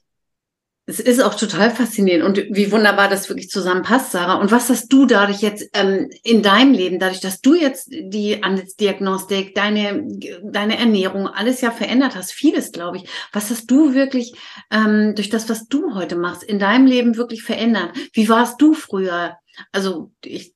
es 0.87 0.99
ist 0.99 1.19
auch 1.19 1.33
total 1.33 1.71
faszinierend 1.71 2.23
und 2.23 2.55
wie 2.55 2.71
wunderbar 2.71 3.09
das 3.09 3.27
wirklich 3.27 3.49
zusammenpasst, 3.49 4.11
Sarah. 4.11 4.35
Und 4.35 4.51
was 4.51 4.69
hast 4.69 4.93
du 4.93 5.07
dadurch 5.07 5.41
jetzt 5.41 5.67
ähm, 5.73 6.11
in 6.21 6.43
deinem 6.43 6.73
Leben, 6.73 6.99
dadurch, 6.99 7.21
dass 7.21 7.41
du 7.41 7.55
jetzt 7.55 7.91
die 7.91 8.39
Diagnostik, 8.79 9.55
deine, 9.55 10.07
deine 10.43 10.77
Ernährung, 10.77 11.27
alles 11.27 11.61
ja 11.61 11.71
verändert 11.71 12.15
hast, 12.15 12.31
vieles, 12.31 12.71
glaube 12.71 12.97
ich. 12.97 13.09
Was 13.33 13.49
hast 13.49 13.71
du 13.71 13.95
wirklich 13.95 14.35
ähm, 14.69 15.15
durch 15.15 15.29
das, 15.29 15.49
was 15.49 15.67
du 15.67 15.95
heute 15.95 16.15
machst, 16.15 16.43
in 16.43 16.59
deinem 16.59 16.85
Leben 16.85 17.17
wirklich 17.17 17.41
verändert? 17.41 17.91
Wie 18.13 18.29
warst 18.29 18.61
du 18.61 18.75
früher? 18.75 19.37
Also, 19.71 20.11
ich, 20.23 20.53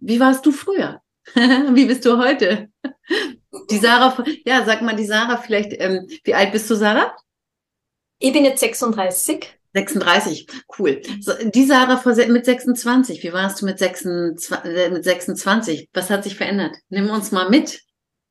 wie 0.00 0.20
warst 0.20 0.44
du 0.44 0.52
früher? 0.52 1.00
wie 1.34 1.86
bist 1.86 2.04
du 2.04 2.18
heute? 2.18 2.68
Die 3.70 3.78
Sarah, 3.78 4.22
ja, 4.44 4.64
sag 4.66 4.82
mal, 4.82 4.96
die 4.96 5.06
Sarah 5.06 5.38
vielleicht, 5.38 5.72
ähm, 5.80 6.08
wie 6.24 6.34
alt 6.34 6.52
bist 6.52 6.68
du, 6.68 6.74
Sarah? 6.74 7.16
Ich 8.18 8.32
bin 8.32 8.44
jetzt 8.44 8.60
36. 8.60 9.61
36, 9.74 10.46
cool. 10.78 11.00
So, 11.20 11.32
die 11.42 11.64
Sarah 11.64 12.02
mit 12.28 12.44
26, 12.44 13.22
wie 13.22 13.32
warst 13.32 13.62
du 13.62 13.66
mit 13.66 13.78
26, 13.78 14.64
äh, 14.64 14.90
mit 14.90 15.04
26? 15.04 15.88
Was 15.92 16.10
hat 16.10 16.24
sich 16.24 16.36
verändert? 16.36 16.76
Nimm 16.88 17.08
uns 17.10 17.32
mal 17.32 17.48
mit. 17.48 17.80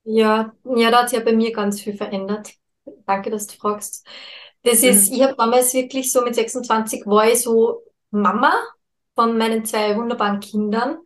Ja, 0.04 0.54
ja, 0.76 0.92
da 0.92 1.02
hat 1.02 1.10
sich 1.10 1.20
ja 1.20 1.26
bei 1.26 1.34
mir 1.34 1.52
ganz 1.52 1.82
viel 1.82 1.96
verändert. 1.96 2.52
Danke, 3.06 3.30
dass 3.30 3.48
du 3.48 3.56
fragst. 3.56 4.06
Das 4.64 4.84
ist, 4.84 5.10
mhm. 5.10 5.16
ich 5.16 5.24
habe 5.24 5.36
damals 5.38 5.74
wirklich 5.74 6.12
so 6.12 6.22
mit 6.22 6.36
26 6.36 7.06
war 7.06 7.28
ich 7.28 7.42
so 7.42 7.84
Mama 8.12 8.54
von 9.16 9.38
meinen 9.38 9.66
zwei 9.66 9.96
wunderbaren 9.96 10.40
Kindern 10.40 10.98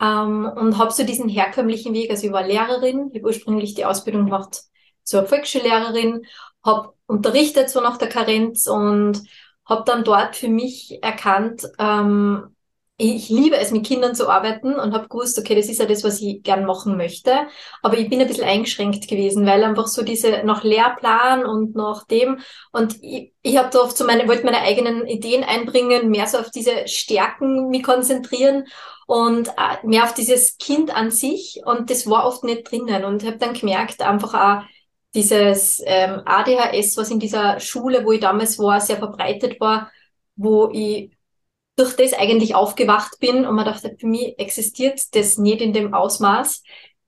ähm, 0.00 0.50
und 0.56 0.78
habe 0.78 0.92
so 0.92 1.04
diesen 1.04 1.28
herkömmlichen 1.28 1.94
Weg. 1.94 2.10
Also 2.10 2.26
ich 2.26 2.32
war 2.32 2.46
Lehrerin, 2.46 3.10
ich 3.10 3.20
habe 3.20 3.26
ursprünglich 3.26 3.74
die 3.74 3.84
Ausbildung 3.84 4.26
gemacht 4.26 4.62
zur 5.02 5.26
Volksschullehrerin, 5.26 6.26
habe 6.64 6.92
unterrichtet 7.06 7.70
so 7.70 7.80
nach 7.80 7.96
der 7.96 8.08
Karenz 8.08 8.66
und 8.66 9.22
habe 9.70 9.84
dann 9.86 10.04
dort 10.04 10.36
für 10.36 10.48
mich 10.48 10.98
erkannt, 11.02 11.66
ähm, 11.78 12.54
ich 13.02 13.30
liebe 13.30 13.56
es, 13.56 13.70
mit 13.70 13.86
Kindern 13.86 14.14
zu 14.14 14.28
arbeiten 14.28 14.74
und 14.74 14.92
habe 14.92 15.08
gewusst, 15.08 15.38
okay, 15.38 15.54
das 15.54 15.70
ist 15.70 15.78
ja 15.78 15.86
das, 15.86 16.04
was 16.04 16.20
ich 16.20 16.42
gern 16.42 16.66
machen 16.66 16.98
möchte. 16.98 17.32
Aber 17.82 17.96
ich 17.96 18.10
bin 18.10 18.20
ein 18.20 18.26
bisschen 18.26 18.44
eingeschränkt 18.44 19.08
gewesen, 19.08 19.46
weil 19.46 19.64
einfach 19.64 19.86
so 19.86 20.02
diese 20.02 20.44
noch 20.44 20.64
Lehrplan 20.64 21.46
und 21.46 21.74
noch 21.74 22.06
dem 22.06 22.40
und 22.72 23.02
ich, 23.02 23.32
ich 23.42 23.56
habe 23.56 23.70
da 23.72 23.80
oft 23.80 23.96
so 23.96 24.04
meine, 24.04 24.28
wollte 24.28 24.44
meine 24.44 24.60
eigenen 24.60 25.06
Ideen 25.06 25.44
einbringen, 25.44 26.10
mehr 26.10 26.26
so 26.26 26.38
auf 26.38 26.50
diese 26.50 26.86
Stärken 26.86 27.70
mich 27.70 27.82
konzentrieren 27.82 28.66
und 29.06 29.48
äh, 29.48 29.86
mehr 29.86 30.04
auf 30.04 30.12
dieses 30.12 30.58
Kind 30.58 30.94
an 30.94 31.10
sich 31.10 31.62
und 31.64 31.88
das 31.88 32.06
war 32.06 32.26
oft 32.26 32.44
nicht 32.44 32.70
drinnen 32.70 33.04
und 33.04 33.24
habe 33.24 33.38
dann 33.38 33.54
gemerkt, 33.54 34.02
einfach 34.02 34.34
auch 34.34 34.62
dieses 35.14 35.82
ähm, 35.84 36.22
ADHS, 36.24 36.96
was 36.96 37.10
in 37.10 37.18
dieser 37.18 37.58
Schule, 37.60 38.04
wo 38.04 38.12
ich 38.12 38.20
damals 38.20 38.58
war, 38.58 38.80
sehr 38.80 38.98
verbreitet 38.98 39.60
war, 39.60 39.90
wo 40.36 40.70
ich 40.72 41.10
durch 41.76 41.96
das 41.96 42.12
eigentlich 42.12 42.54
aufgewacht 42.54 43.18
bin 43.20 43.46
und 43.46 43.54
man 43.54 43.64
dachte, 43.64 43.96
für 43.98 44.06
mich 44.06 44.38
existiert 44.38 45.14
das 45.14 45.38
nicht 45.38 45.60
in 45.60 45.72
dem 45.72 45.94
Ausmaß. 45.94 46.62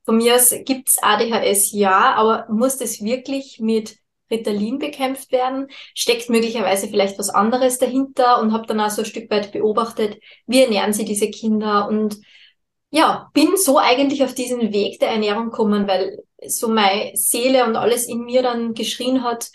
Von 0.05 0.17
mir 0.17 0.35
aus 0.35 0.53
gibt's 0.65 0.97
ADHS 1.01 1.71
ja, 1.71 2.13
aber 2.15 2.47
muss 2.49 2.77
das 2.77 3.01
wirklich 3.01 3.59
mit 3.59 3.97
Ritalin 4.31 4.79
bekämpft 4.79 5.31
werden? 5.31 5.67
Steckt 5.93 6.29
möglicherweise 6.29 6.87
vielleicht 6.87 7.19
was 7.19 7.29
anderes 7.29 7.77
dahinter 7.77 8.41
und 8.41 8.51
habe 8.51 8.65
dann 8.67 8.81
auch 8.81 8.89
so 8.89 9.03
ein 9.03 9.05
Stück 9.05 9.29
weit 9.29 9.51
beobachtet, 9.51 10.19
wie 10.47 10.61
ernähren 10.61 10.91
sie 10.91 11.05
diese 11.05 11.29
Kinder 11.29 11.87
und 11.87 12.17
ja, 12.89 13.29
bin 13.33 13.57
so 13.57 13.79
eigentlich 13.79 14.23
auf 14.23 14.33
diesen 14.33 14.71
Weg 14.73 14.99
der 14.99 15.09
Ernährung 15.09 15.45
gekommen, 15.49 15.87
weil 15.87 16.23
so 16.47 16.67
meine 16.67 17.15
Seele 17.15 17.65
und 17.65 17.75
alles 17.75 18.07
in 18.07 18.25
mir 18.25 18.41
dann 18.41 18.73
geschrien 18.73 19.23
hat, 19.23 19.49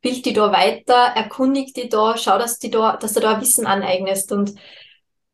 bild 0.00 0.26
die 0.26 0.32
da 0.34 0.52
weiter, 0.52 1.12
erkundig 1.14 1.72
die 1.74 1.88
da, 1.88 2.16
schau, 2.16 2.38
dass, 2.38 2.58
die 2.58 2.70
da, 2.70 2.96
dass 2.96 3.14
du 3.14 3.20
da 3.20 3.40
Wissen 3.40 3.66
aneignest. 3.66 4.32
Und 4.32 4.54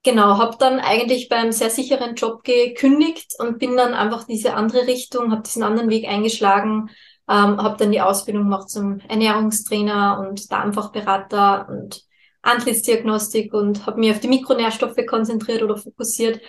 genau, 0.02 0.38
habe 0.38 0.56
dann 0.58 0.78
eigentlich 0.78 1.28
beim 1.28 1.52
sehr 1.52 1.70
sicheren 1.70 2.14
Job 2.14 2.44
gekündigt 2.44 3.34
und 3.38 3.58
bin 3.58 3.76
dann 3.76 3.94
einfach 3.94 4.24
diese 4.24 4.54
andere 4.54 4.86
Richtung, 4.86 5.32
habe 5.32 5.42
diesen 5.42 5.64
anderen 5.64 5.90
Weg 5.90 6.08
eingeschlagen, 6.08 6.90
ähm, 7.28 7.62
habe 7.62 7.76
dann 7.78 7.92
die 7.92 8.00
Ausbildung 8.00 8.44
gemacht 8.44 8.70
zum 8.70 9.00
Ernährungstrainer 9.00 10.20
und 10.20 10.50
da 10.52 10.62
einfach 10.62 10.92
Berater 10.92 11.68
und 11.68 12.04
Antlitzdiagnostik 12.42 13.52
und 13.52 13.86
habe 13.86 14.00
mich 14.00 14.10
auf 14.10 14.20
die 14.20 14.28
Mikronährstoffe 14.28 15.04
konzentriert 15.06 15.62
oder 15.62 15.76
fokussiert 15.76 16.40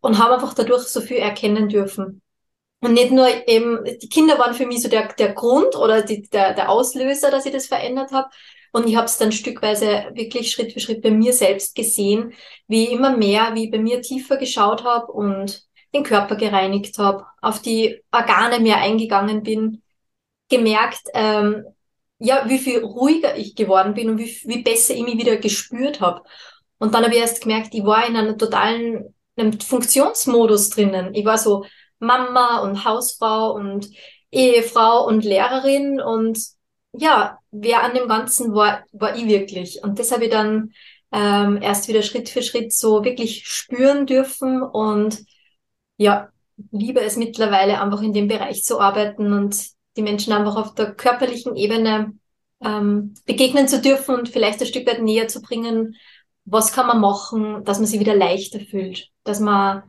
und 0.00 0.18
habe 0.18 0.34
einfach 0.34 0.54
dadurch 0.54 0.84
so 0.84 1.00
viel 1.00 1.18
erkennen 1.18 1.68
dürfen. 1.68 2.22
Und 2.86 2.92
nicht 2.92 3.10
nur 3.10 3.26
eben, 3.48 3.80
die 4.00 4.08
Kinder 4.08 4.38
waren 4.38 4.54
für 4.54 4.64
mich 4.64 4.80
so 4.80 4.88
der, 4.88 5.12
der 5.14 5.32
Grund 5.32 5.74
oder 5.74 6.02
die, 6.02 6.22
der, 6.28 6.54
der 6.54 6.70
Auslöser, 6.70 7.32
dass 7.32 7.44
ich 7.44 7.50
das 7.50 7.66
verändert 7.66 8.12
habe. 8.12 8.28
Und 8.70 8.86
ich 8.86 8.94
habe 8.94 9.06
es 9.06 9.18
dann 9.18 9.32
stückweise 9.32 10.12
wirklich 10.14 10.52
Schritt 10.52 10.72
für 10.72 10.78
Schritt 10.78 11.02
bei 11.02 11.10
mir 11.10 11.32
selbst 11.32 11.74
gesehen, 11.74 12.32
wie 12.68 12.84
ich 12.84 12.92
immer 12.92 13.16
mehr, 13.16 13.56
wie 13.56 13.64
ich 13.64 13.70
bei 13.72 13.80
mir 13.80 14.02
tiefer 14.02 14.36
geschaut 14.36 14.84
habe 14.84 15.10
und 15.10 15.64
den 15.92 16.04
Körper 16.04 16.36
gereinigt 16.36 16.96
habe, 16.98 17.26
auf 17.42 17.60
die 17.60 18.04
Organe 18.12 18.60
mehr 18.60 18.76
eingegangen 18.76 19.42
bin, 19.42 19.82
gemerkt, 20.48 21.08
ähm, 21.12 21.64
ja, 22.20 22.48
wie 22.48 22.58
viel 22.58 22.84
ruhiger 22.84 23.36
ich 23.36 23.56
geworden 23.56 23.94
bin 23.94 24.10
und 24.10 24.18
wie, 24.18 24.32
wie 24.44 24.62
besser 24.62 24.94
ich 24.94 25.02
mich 25.02 25.18
wieder 25.18 25.38
gespürt 25.38 26.00
habe. 26.00 26.22
Und 26.78 26.94
dann 26.94 27.02
habe 27.02 27.14
ich 27.14 27.20
erst 27.20 27.42
gemerkt, 27.42 27.74
ich 27.74 27.84
war 27.84 28.06
in 28.06 28.14
einem 28.14 28.38
totalen 28.38 29.12
einem 29.36 29.60
Funktionsmodus 29.60 30.70
drinnen. 30.70 31.14
Ich 31.14 31.24
war 31.24 31.36
so, 31.36 31.64
Mama 31.98 32.58
und 32.60 32.84
Hausfrau 32.84 33.52
und 33.52 33.88
Ehefrau 34.30 35.06
und 35.06 35.24
Lehrerin 35.24 36.00
und 36.00 36.38
ja, 36.92 37.38
wer 37.50 37.82
an 37.82 37.94
dem 37.94 38.08
Ganzen 38.08 38.54
war, 38.54 38.84
war 38.92 39.16
ich 39.16 39.26
wirklich. 39.26 39.82
Und 39.82 39.98
das 39.98 40.12
habe 40.12 40.24
ich 40.24 40.30
dann 40.30 40.72
ähm, 41.12 41.60
erst 41.62 41.88
wieder 41.88 42.02
Schritt 42.02 42.28
für 42.28 42.42
Schritt 42.42 42.72
so 42.72 43.04
wirklich 43.04 43.46
spüren 43.46 44.06
dürfen 44.06 44.62
und 44.62 45.24
ja, 45.96 46.28
liebe 46.70 47.00
es 47.00 47.16
mittlerweile 47.16 47.80
einfach 47.80 48.02
in 48.02 48.12
dem 48.12 48.28
Bereich 48.28 48.62
zu 48.64 48.80
arbeiten 48.80 49.32
und 49.32 49.56
die 49.96 50.02
Menschen 50.02 50.32
einfach 50.32 50.56
auf 50.56 50.74
der 50.74 50.94
körperlichen 50.94 51.56
Ebene 51.56 52.12
ähm, 52.62 53.14
begegnen 53.26 53.68
zu 53.68 53.80
dürfen 53.80 54.14
und 54.14 54.28
vielleicht 54.28 54.60
ein 54.60 54.66
Stück 54.66 54.86
weit 54.86 55.02
näher 55.02 55.28
zu 55.28 55.40
bringen, 55.42 55.96
was 56.44 56.72
kann 56.72 56.86
man 56.86 57.00
machen, 57.00 57.64
dass 57.64 57.78
man 57.78 57.86
sich 57.86 58.00
wieder 58.00 58.14
leichter 58.14 58.60
fühlt, 58.60 59.08
dass 59.24 59.40
man 59.40 59.82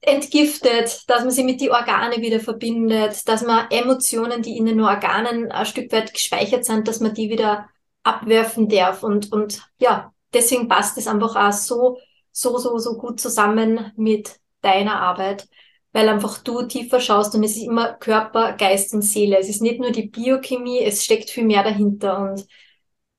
entgiftet, 0.00 1.02
dass 1.08 1.22
man 1.22 1.30
sie 1.30 1.44
mit 1.44 1.60
die 1.60 1.70
Organe 1.70 2.18
wieder 2.18 2.40
verbindet, 2.40 3.28
dass 3.28 3.42
man 3.42 3.70
Emotionen, 3.70 4.42
die 4.42 4.56
in 4.56 4.66
den 4.66 4.80
Organen 4.80 5.50
ein 5.52 5.66
Stück 5.66 5.92
weit 5.92 6.14
gespeichert 6.14 6.64
sind, 6.64 6.88
dass 6.88 7.00
man 7.00 7.14
die 7.14 7.28
wieder 7.30 7.68
abwerfen 8.02 8.68
darf. 8.68 9.02
Und, 9.02 9.32
und 9.32 9.62
ja, 9.78 10.12
deswegen 10.32 10.68
passt 10.68 10.96
es 10.98 11.06
einfach 11.06 11.36
auch 11.36 11.52
so, 11.52 11.98
so, 12.32 12.58
so, 12.58 12.78
so 12.78 12.96
gut 12.96 13.20
zusammen 13.20 13.92
mit 13.96 14.38
deiner 14.62 15.00
Arbeit, 15.00 15.48
weil 15.92 16.08
einfach 16.08 16.38
du 16.38 16.62
tiefer 16.62 17.00
schaust 17.00 17.34
und 17.34 17.42
es 17.44 17.56
ist 17.56 17.64
immer 17.64 17.94
Körper, 17.94 18.52
Geist 18.52 18.94
und 18.94 19.02
Seele. 19.02 19.38
Es 19.38 19.48
ist 19.48 19.62
nicht 19.62 19.80
nur 19.80 19.90
die 19.90 20.08
Biochemie, 20.08 20.80
es 20.80 21.04
steckt 21.04 21.30
viel 21.30 21.44
mehr 21.44 21.62
dahinter. 21.62 22.18
Und 22.18 22.46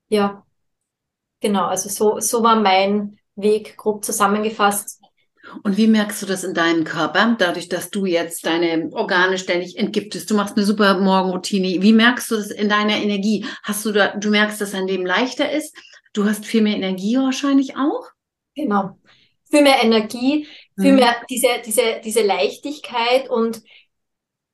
ja, 0.09 0.45
genau, 1.39 1.65
also 1.65 1.89
so, 1.89 2.19
so 2.19 2.43
war 2.43 2.59
mein 2.59 3.19
Weg 3.35 3.77
grob 3.77 4.03
zusammengefasst 4.03 5.01
und 5.63 5.77
wie 5.77 5.87
merkst 5.87 6.21
du 6.21 6.25
das 6.25 6.43
in 6.43 6.53
deinem 6.53 6.83
Körper, 6.83 7.35
dadurch, 7.37 7.69
dass 7.69 7.89
du 7.89 8.05
jetzt 8.05 8.45
deine 8.45 8.89
Organe 8.91 9.37
ständig 9.37 9.77
entgiftest? 9.77 10.29
Du 10.29 10.35
machst 10.35 10.57
eine 10.57 10.65
super 10.65 10.99
Morgenroutine. 10.99 11.81
Wie 11.81 11.93
merkst 11.93 12.29
du 12.31 12.35
das 12.35 12.51
in 12.51 12.69
deiner 12.69 12.97
Energie? 12.97 13.45
Hast 13.63 13.85
du 13.85 13.91
da, 13.91 14.15
du 14.15 14.29
merkst, 14.29 14.59
dass 14.59 14.71
dein 14.71 14.87
Leben 14.87 15.05
leichter 15.05 15.51
ist? 15.51 15.75
Du 16.13 16.25
hast 16.25 16.45
viel 16.45 16.61
mehr 16.61 16.75
Energie 16.75 17.17
wahrscheinlich 17.17 17.75
auch? 17.77 18.09
Genau. 18.55 18.97
Viel 19.49 19.61
mehr 19.61 19.81
Energie, 19.81 20.47
viel 20.77 20.91
mhm. 20.91 20.99
mehr 20.99 21.15
diese, 21.29 21.47
diese, 21.65 22.01
diese 22.03 22.21
Leichtigkeit 22.21 23.29
und 23.29 23.61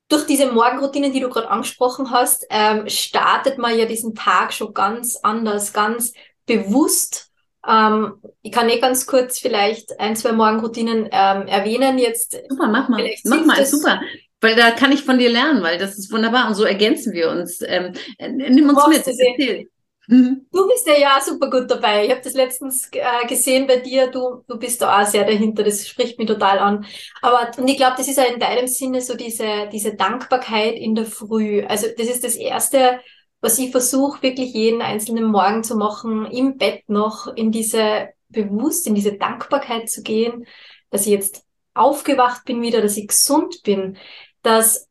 durch 0.10 0.26
diese 0.28 0.52
Morgenroutine, 0.52 1.12
die 1.12 1.20
du 1.20 1.30
gerade 1.30 1.50
angesprochen 1.50 2.12
hast, 2.12 2.46
ähm, 2.52 2.88
startet 2.88 3.58
man 3.58 3.78
ja 3.78 3.86
diesen 3.86 4.14
Tag 4.14 4.54
schon 4.54 4.74
ganz 4.74 5.18
anders, 5.24 5.74
ganz 5.74 6.14
bewusst 6.46 7.33
ähm, 7.68 8.16
ich 8.42 8.52
kann 8.52 8.70
eh 8.70 8.80
ganz 8.80 9.06
kurz 9.06 9.40
vielleicht 9.40 10.00
ein, 10.00 10.16
zwei 10.16 10.34
Morgenroutinen 10.34 11.08
ähm, 11.12 11.48
erwähnen. 11.48 11.98
Jetzt 11.98 12.38
super, 12.50 12.68
mach 12.68 12.90
mal, 12.90 13.10
mach 13.26 13.46
mal, 13.46 13.66
super. 13.66 14.02
Weil 14.42 14.56
da 14.56 14.72
kann 14.72 14.92
ich 14.92 15.04
von 15.04 15.18
dir 15.18 15.30
lernen, 15.30 15.64
weil 15.64 15.78
das 15.78 15.98
ist 15.98 16.12
wunderbar 16.12 16.48
und 16.48 16.56
so 16.56 16.66
ergänzen 16.66 17.14
wir 17.14 17.30
uns. 17.30 17.62
Ähm, 17.66 17.94
äh, 18.18 18.30
nimm 18.30 18.70
uns 18.70 18.88
mit, 18.88 19.08
erzähl. 19.08 19.68
Du 20.06 20.68
bist 20.68 20.86
ja, 20.86 20.98
ja 20.98 21.22
super 21.22 21.50
gut 21.50 21.72
dabei. 21.72 22.06
Ich 22.06 22.12
habe 22.12 22.20
das 22.22 22.34
letztens 22.34 22.90
äh, 22.92 23.26
gesehen 23.26 23.68
bei 23.68 23.78
dir. 23.78 24.08
Du, 24.08 24.44
du 24.48 24.60
bist 24.60 24.82
da 24.82 25.02
auch 25.02 25.06
sehr 25.06 25.24
dahinter. 25.24 25.64
Das 25.64 25.88
spricht 25.88 26.20
mich 26.20 26.28
total 26.28 26.60
an. 26.60 26.86
Aber 27.22 27.50
und 27.58 27.70
ich 27.70 27.78
glaube, 27.78 27.96
das 27.98 28.10
ist 28.10 28.18
ja 28.18 28.26
in 28.26 28.40
deinem 28.40 28.68
Sinne 28.68 29.00
so 29.00 29.16
diese, 29.16 29.70
diese 29.72 29.96
Dankbarkeit 29.96 30.74
in 30.74 30.94
der 30.94 31.06
Früh. 31.06 31.64
Also 31.64 31.88
das 31.98 32.08
ist 32.08 32.26
das 32.26 32.36
Erste, 32.36 33.00
was 33.44 33.60
ich 33.60 33.72
versuche 33.72 34.24
wirklich 34.24 34.54
jeden 34.54 34.82
einzelnen 34.82 35.26
Morgen 35.26 35.66
zu 35.66 35.76
machen, 35.76 36.26
im 36.28 36.58
Bett 36.58 36.88
noch 36.88 37.28
in 37.28 37.52
diese 37.52 38.14
bewusst, 38.30 38.88
in 38.88 38.96
diese 38.96 39.18
Dankbarkeit 39.18 39.90
zu 39.90 40.02
gehen, 40.02 40.46
dass 40.92 41.02
ich 41.02 41.12
jetzt 41.12 41.44
aufgewacht 41.74 42.46
bin 42.46 42.62
wieder, 42.62 42.82
dass 42.82 42.96
ich 42.96 43.10
gesund 43.10 43.62
bin, 43.64 43.98
dass 44.44 44.88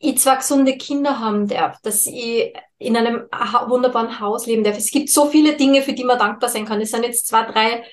ich 0.00 0.18
zwar 0.18 0.38
gesunde 0.38 0.76
Kinder 0.76 1.20
haben 1.20 1.46
darf, 1.46 1.80
dass 1.82 2.08
ich 2.08 2.52
in 2.78 2.96
einem 2.96 3.28
wunderbaren 3.68 4.18
Haus 4.18 4.46
leben 4.46 4.64
darf. 4.64 4.76
Es 4.76 4.90
gibt 4.90 5.08
so 5.08 5.26
viele 5.26 5.56
Dinge, 5.56 5.80
für 5.80 5.92
die 5.92 6.02
man 6.02 6.18
dankbar 6.18 6.50
sein 6.50 6.64
kann. 6.66 6.80
Es 6.80 6.90
sind 6.90 7.04
jetzt 7.04 7.28
zwei, 7.28 7.44
drei 7.44 7.84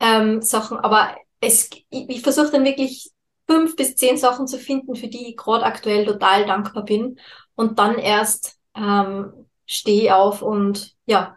ähm, 0.00 0.42
Sachen, 0.42 0.78
aber 0.78 1.14
es, 1.40 1.70
ich, 1.90 2.10
ich 2.10 2.22
versuche 2.22 2.50
dann 2.50 2.64
wirklich 2.64 3.12
fünf 3.46 3.76
bis 3.76 3.94
zehn 3.94 4.16
Sachen 4.16 4.48
zu 4.48 4.58
finden, 4.58 4.96
für 4.96 5.06
die 5.06 5.28
ich 5.28 5.36
gerade 5.36 5.64
aktuell 5.64 6.04
total 6.04 6.44
dankbar 6.44 6.84
bin 6.84 7.20
und 7.54 7.78
dann 7.78 7.98
erst 7.98 8.58
ähm, 8.76 9.43
stehe 9.66 10.14
auf 10.16 10.42
und 10.42 10.94
ja, 11.06 11.36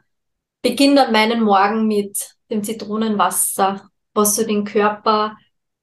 beginne 0.62 0.96
dann 0.96 1.12
meinen 1.12 1.42
Morgen 1.42 1.88
mit 1.88 2.36
dem 2.50 2.64
Zitronenwasser, 2.64 3.90
was 4.14 4.36
so 4.36 4.46
den 4.46 4.64
Körper 4.64 5.38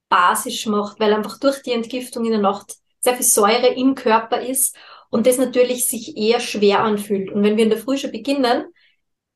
basisch 0.09 0.67
macht, 0.67 1.01
weil 1.01 1.13
einfach 1.13 1.39
durch 1.39 1.63
die 1.63 1.73
Entgiftung 1.73 2.25
in 2.25 2.33
der 2.33 2.41
Nacht 2.41 2.75
sehr 3.01 3.15
viel 3.15 3.27
Säure 3.27 3.69
im 3.69 3.95
Körper 3.95 4.41
ist 4.41 4.77
und 5.11 5.27
das 5.27 5.39
natürlich 5.39 5.89
sich 5.89 6.17
eher 6.17 6.41
schwer 6.41 6.81
anfühlt. 6.81 7.31
Und 7.31 7.43
wenn 7.43 7.57
wir 7.57 7.65
in 7.65 7.71
der 7.71 7.79
Früh 7.79 7.97
schon 7.99 8.13
beginnen, 8.13 8.65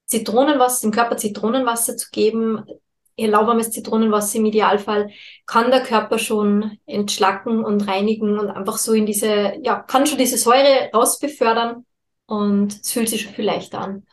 Zitronenwasser, 0.07 0.89
dem 0.89 0.93
Körper 0.93 1.17
Zitronenwasser 1.17 1.97
zu 1.97 2.09
geben, 2.11 2.65
lauwarmes 3.17 3.71
Zitronenwasser 3.73 4.39
im 4.39 4.47
Idealfall, 4.47 5.11
kann 5.47 5.71
der 5.71 5.83
Körper 5.83 6.19
schon 6.19 6.79
entschlacken 6.87 7.65
und 7.65 7.89
reinigen 7.89 8.39
und 8.39 8.49
einfach 8.49 8.79
so 8.79 8.93
in 8.93 9.07
diese, 9.07 9.55
ja, 9.63 9.81
kann 9.81 10.07
schon 10.07 10.19
diese 10.19 10.39
Säure 10.39 10.91
rausbefördern 10.95 11.85
und 12.29 12.81
es 12.83 12.93
fühlt 12.93 13.09
sich 13.09 13.23
schon 13.23 13.33
viel 13.33 13.47
leichter 13.47 13.81
an. 13.81 14.07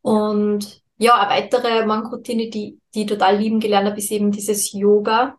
Und 0.00 0.82
ja, 0.96 1.14
eine 1.20 1.30
weitere 1.30 1.86
Morgenroutine, 1.86 2.48
die, 2.48 2.80
die 2.94 3.02
ich 3.02 3.06
total 3.06 3.36
lieben 3.36 3.60
gelernt 3.60 3.86
habe, 3.88 3.98
ist 3.98 4.10
eben 4.10 4.32
dieses 4.32 4.72
Yoga, 4.72 5.38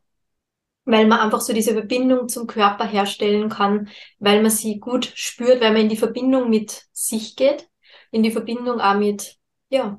weil 0.85 1.07
man 1.07 1.19
einfach 1.19 1.41
so 1.41 1.53
diese 1.53 1.73
Verbindung 1.73 2.29
zum 2.29 2.47
Körper 2.47 2.85
herstellen 2.85 3.49
kann, 3.49 3.89
weil 4.19 4.41
man 4.41 4.51
sie 4.51 4.79
gut 4.79 5.11
spürt, 5.15 5.59
weil 5.61 5.73
man 5.73 5.81
in 5.81 5.89
die 5.89 5.97
Verbindung 5.97 6.49
mit 6.49 6.85
sich 6.93 7.35
geht, 7.35 7.67
in 8.11 8.23
die 8.23 8.31
Verbindung 8.31 8.79
auch 8.79 8.95
mit, 8.95 9.37
ja, 9.69 9.97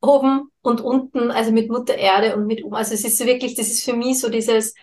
oben, 0.00 0.50
und 0.62 0.80
unten, 0.80 1.30
also 1.30 1.52
mit 1.52 1.70
Mutter 1.70 1.96
Erde 1.96 2.36
und 2.36 2.46
mit, 2.46 2.64
also 2.70 2.94
es 2.94 3.04
ist 3.04 3.18
so 3.18 3.26
wirklich, 3.26 3.54
das 3.54 3.68
ist 3.68 3.84
für 3.84 3.94
mich 3.94 4.20
so 4.20 4.30
dieses, 4.30 4.74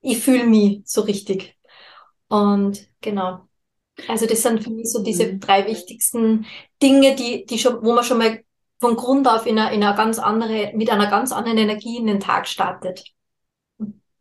ich 0.00 0.18
fühle 0.18 0.46
mich 0.46 0.82
so 0.84 1.02
richtig. 1.02 1.56
Und 2.28 2.88
genau. 3.00 3.49
Also 4.08 4.26
das 4.26 4.42
sind 4.42 4.62
für 4.62 4.70
mich 4.70 4.90
so 4.90 5.02
diese 5.02 5.26
mhm. 5.26 5.40
drei 5.40 5.66
wichtigsten 5.66 6.46
Dinge, 6.82 7.14
die, 7.16 7.46
die 7.46 7.58
schon, 7.58 7.82
wo 7.82 7.92
man 7.92 8.04
schon 8.04 8.18
mal 8.18 8.42
von 8.80 8.96
Grund 8.96 9.28
auf 9.28 9.46
in 9.46 9.58
einer, 9.58 9.72
in 9.72 9.82
einer 9.82 9.96
ganz 9.96 10.18
andere, 10.18 10.72
mit 10.74 10.90
einer 10.90 11.08
ganz 11.08 11.32
anderen 11.32 11.58
Energie 11.58 11.98
in 11.98 12.06
den 12.06 12.20
Tag 12.20 12.48
startet. 12.48 13.04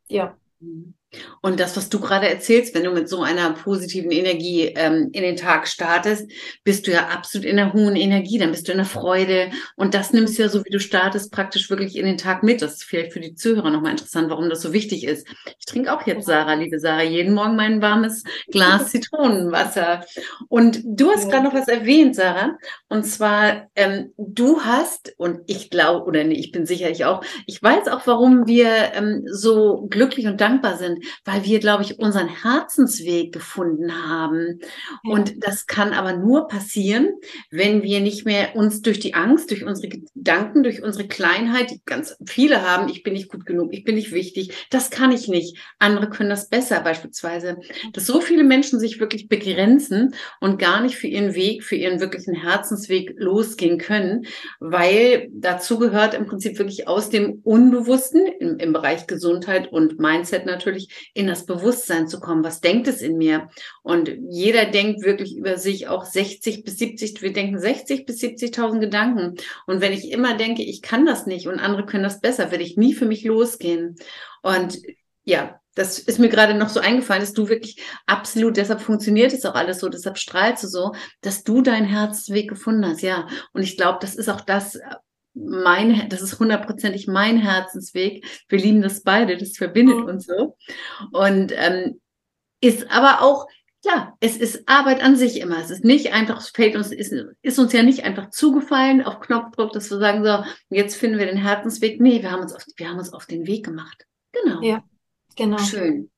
Ja. 0.08 0.38
Mhm. 0.60 0.94
Und 1.42 1.60
das, 1.60 1.76
was 1.76 1.90
du 1.90 2.00
gerade 2.00 2.30
erzählst, 2.30 2.76
wenn 2.76 2.84
du 2.84 2.92
mit 2.92 3.10
so 3.10 3.24
einer 3.24 3.52
positiven 3.54 4.12
Energie 4.12 4.66
ähm, 4.76 5.10
in 5.12 5.24
den 5.24 5.36
Tag 5.36 5.68
startest, 5.68 6.30
bist 6.64 6.86
du 6.86 6.92
ja 6.92 7.08
absolut 7.08 7.46
in 7.46 7.58
einer 7.58 7.74
hohen 7.74 7.96
Energie, 7.96 8.38
dann 8.38 8.52
bist 8.52 8.68
du 8.68 8.72
in 8.72 8.78
der 8.78 8.86
Freude 8.86 9.50
und 9.76 9.94
das 9.96 10.14
nimmst 10.14 10.38
du 10.38 10.44
ja 10.44 10.50
so, 10.50 10.64
wie 10.66 10.70
du 10.70 10.80
startest, 10.80 11.32
praktisch 11.32 11.70
wirklich 11.70 11.96
in 11.98 12.06
den 12.06 12.18
Tag 12.18 12.44
mit. 12.44 12.62
Das 12.62 12.74
ist 12.74 12.84
vielleicht 12.84 13.14
für 13.14 13.20
die 13.20 13.34
Zuhörer 13.34 13.72
nochmal 13.72 13.92
interessant, 13.92 14.30
warum 14.30 14.50
das 14.50 14.62
so 14.62 14.72
wichtig 14.72 15.04
ist. 15.04 15.28
Ich 15.58 15.66
trinke 15.66 15.92
auch 15.92 16.06
jetzt, 16.06 16.28
Sarah, 16.28 16.54
liebe 16.54 16.80
Sarah, 16.80 17.04
jeden 17.04 17.34
Morgen 17.34 17.56
mein 17.56 17.82
warmes 17.82 18.24
Glas 18.52 18.88
Zitronenwasser. 18.92 20.06
Und 20.48 20.82
du 20.86 21.10
hast 21.10 21.24
ja. 21.26 21.32
gerade 21.32 21.46
noch 21.46 21.54
was 21.54 21.68
erwähnt, 21.68 22.16
Sarah, 22.16 22.58
und 22.88 23.04
zwar, 23.04 23.70
ähm, 23.76 24.14
du 24.18 24.62
hast, 24.62 25.14
und 25.18 25.40
ich 25.48 25.72
glaube, 25.72 26.06
oder 26.06 26.24
nee, 26.24 26.36
ich 26.36 26.52
bin 26.52 26.68
sicherlich 26.68 27.06
auch, 27.06 27.24
ich 27.48 27.62
weiß 27.62 27.88
auch, 27.88 28.06
warum 28.06 28.46
wir 28.46 28.94
ähm, 28.94 29.24
so 29.26 29.88
glücklich 29.90 30.28
und 30.28 30.40
dankbar 30.40 30.78
sind 30.78 30.99
weil 31.26 31.46
wir, 31.46 31.60
glaube 31.60 31.84
ich, 31.84 32.00
unseren 32.00 32.28
Herzensweg 32.28 33.34
gefunden 33.34 34.08
haben. 34.08 34.60
Ja. 35.04 35.14
Und 35.14 35.44
das 35.44 35.68
kann 35.68 35.94
aber 35.94 36.14
nur 36.14 36.48
passieren, 36.48 37.10
wenn 37.52 37.84
wir 37.84 38.00
nicht 38.00 38.26
mehr 38.26 38.56
uns 38.56 38.82
durch 38.82 39.00
die 39.00 39.14
Angst, 39.14 39.52
durch 39.52 39.64
unsere 39.64 39.90
Gedanken, 39.90 40.64
durch 40.64 40.84
unsere 40.84 41.08
Kleinheit, 41.08 41.72
die 41.72 41.82
ganz 41.86 42.16
viele 42.26 42.62
haben, 42.62 42.90
ich 42.90 43.04
bin 43.04 43.14
nicht 43.14 43.30
gut 43.30 43.46
genug, 43.46 43.74
ich 43.74 43.84
bin 43.84 43.96
nicht 43.96 44.12
wichtig, 44.12 44.68
das 44.70 44.90
kann 44.90 45.12
ich 45.12 45.28
nicht. 45.28 45.58
Andere 45.80 46.10
können 46.10 46.30
das 46.30 46.50
besser 46.50 46.82
beispielsweise. 46.82 47.58
Dass 47.94 48.06
so 48.06 48.22
viele 48.22 48.44
Menschen 48.44 48.80
sich 48.80 49.00
wirklich 49.00 49.28
begrenzen 49.28 50.14
und 50.40 50.60
gar 50.60 50.82
nicht 50.82 50.96
für 50.96 51.08
ihren 51.08 51.36
Weg, 51.36 51.64
für 51.64 51.76
ihren 51.76 52.00
wirklichen 52.00 52.36
Herzensweg 52.36 53.14
losgehen 53.18 53.78
können, 53.78 54.26
weil 54.60 55.30
dazu 55.32 55.80
gehört 55.80 56.14
im 56.14 56.26
Prinzip 56.26 56.58
wirklich 56.58 56.88
aus 56.88 57.10
dem 57.10 57.40
Unbewussten 57.44 58.26
im, 58.26 58.58
im 58.58 58.74
Bereich 58.74 59.08
Gesundheit 59.08 59.72
und 59.72 60.00
Mindset 60.00 60.46
natürlich 60.46 60.89
in 61.14 61.28
das 61.28 61.46
Bewusstsein 61.46 62.08
zu 62.08 62.20
kommen. 62.20 62.44
Was 62.44 62.62
denkt 62.62 62.88
es 62.88 63.02
in 63.02 63.18
mir? 63.18 63.50
Und 63.84 64.12
jeder 64.30 64.66
denkt 64.66 65.04
wirklich 65.04 65.36
über 65.36 65.58
sich 65.58 65.88
auch 65.88 66.06
60 66.06 66.64
bis 66.64 66.78
70, 66.78 67.22
wir 67.22 67.34
denken 67.34 67.60
60 67.60 68.06
bis 68.06 68.22
70.000 68.22 68.80
Gedanken. 68.80 69.36
Und 69.68 69.82
wenn 69.82 69.94
ich 69.94 70.12
immer 70.12 70.36
denke, 70.36 70.64
ich 70.64 70.82
kann 70.82 71.06
das 71.06 71.26
nicht 71.26 71.48
und 71.48 71.60
andere 71.60 71.86
können 71.86 72.04
das 72.04 72.22
besser, 72.22 72.52
werde 72.52 72.64
ich 72.64 72.78
nie 72.78 72.94
für 72.94 73.06
mich 73.06 73.24
losgehen. 73.24 73.96
Und 74.42 74.80
ja, 75.24 75.60
das 75.76 76.00
ist 76.00 76.20
mir 76.20 76.30
gerade 76.30 76.56
noch 76.56 76.70
so 76.70 76.80
eingefallen, 76.80 77.22
dass 77.22 77.34
du 77.34 77.48
wirklich 77.48 77.82
absolut, 78.06 78.58
deshalb 78.58 78.82
funktioniert 78.82 79.32
es 79.32 79.46
auch 79.46 79.56
alles 79.56 79.80
so, 79.80 79.88
deshalb 79.88 80.18
strahlst 80.18 80.64
du 80.64 80.68
so, 80.68 80.94
dass 81.22 81.44
du 81.44 81.62
deinen 81.62 81.86
Herzensweg 81.86 82.50
gefunden 82.50 82.86
hast, 82.86 83.02
ja. 83.02 83.28
Und 83.54 83.64
ich 83.64 83.78
glaube, 83.78 84.00
das 84.02 84.16
ist 84.16 84.30
auch 84.30 84.42
das, 84.42 84.78
mein, 85.48 86.10
das 86.10 86.22
ist 86.22 86.40
hundertprozentig 86.40 87.08
mein 87.08 87.38
Herzensweg. 87.38 88.26
Wir 88.48 88.60
lieben 88.60 88.82
das 88.82 89.04
beide, 89.04 89.38
das 89.38 89.58
verbindet 89.58 89.98
mhm. 89.98 90.06
uns 90.06 90.26
so. 90.26 90.58
Und 91.12 91.54
ähm, 91.56 92.00
ist 92.62 92.90
aber 92.92 93.22
auch, 93.22 93.48
ja, 93.84 94.14
es 94.20 94.36
ist 94.36 94.68
Arbeit 94.68 95.02
an 95.02 95.16
sich 95.16 95.40
immer. 95.40 95.60
Es 95.60 95.70
ist 95.70 95.86
nicht 95.86 96.12
einfach, 96.12 96.40
es 96.40 96.50
fällt 96.50 96.76
uns, 96.76 96.92
ist, 96.92 97.14
ist 97.42 97.60
uns 97.60 97.72
ja 97.72 97.84
nicht 97.84 98.04
einfach 98.04 98.30
zugefallen 98.30 99.02
auf 99.02 99.22
Knopfdruck, 99.22 99.72
dass 99.72 99.90
wir 99.90 100.00
sagen, 100.00 100.24
so, 100.26 100.44
jetzt 100.70 100.98
finden 100.98 101.18
wir 101.18 101.28
den 101.28 101.38
Herzensweg. 101.38 102.02
Nee, 102.02 102.22
wir 102.22 102.32
haben 102.32 102.42
uns 102.42 102.54
auf, 102.54 102.66
wir 102.76 102.90
haben 102.90 103.00
uns 103.00 103.14
auf 103.14 103.26
den 103.26 103.48
Weg 103.48 103.66
gemacht. 103.66 104.06
Genau. 104.34 104.62
Ja, 104.62 104.84
genau. 105.36 105.58
Schön. 105.60 106.12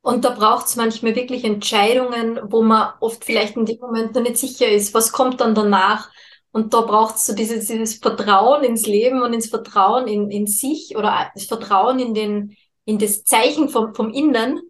Und 0.00 0.24
da 0.24 0.30
braucht 0.30 0.66
es 0.66 0.76
manchmal 0.76 1.14
wirklich 1.14 1.44
Entscheidungen, 1.44 2.40
wo 2.44 2.62
man 2.62 2.92
oft 3.00 3.24
vielleicht 3.24 3.56
in 3.56 3.66
dem 3.66 3.78
Moment 3.78 4.14
noch 4.14 4.22
nicht 4.22 4.36
sicher 4.36 4.68
ist, 4.68 4.94
was 4.94 5.12
kommt 5.12 5.40
dann 5.40 5.54
danach. 5.54 6.10
Und 6.52 6.74
da 6.74 6.82
braucht 6.82 7.16
es 7.16 7.26
so 7.26 7.34
dieses, 7.34 7.66
dieses 7.66 7.94
Vertrauen 7.94 8.62
ins 8.62 8.86
Leben 8.86 9.22
und 9.22 9.32
ins 9.32 9.48
Vertrauen 9.48 10.06
in, 10.06 10.30
in 10.30 10.46
sich 10.46 10.94
oder 10.96 11.30
das 11.34 11.46
Vertrauen 11.46 11.98
in 11.98 12.14
den, 12.14 12.56
in 12.84 12.98
das 12.98 13.24
Zeichen 13.24 13.70
vom, 13.70 13.94
vom 13.94 14.12
Innen, 14.12 14.60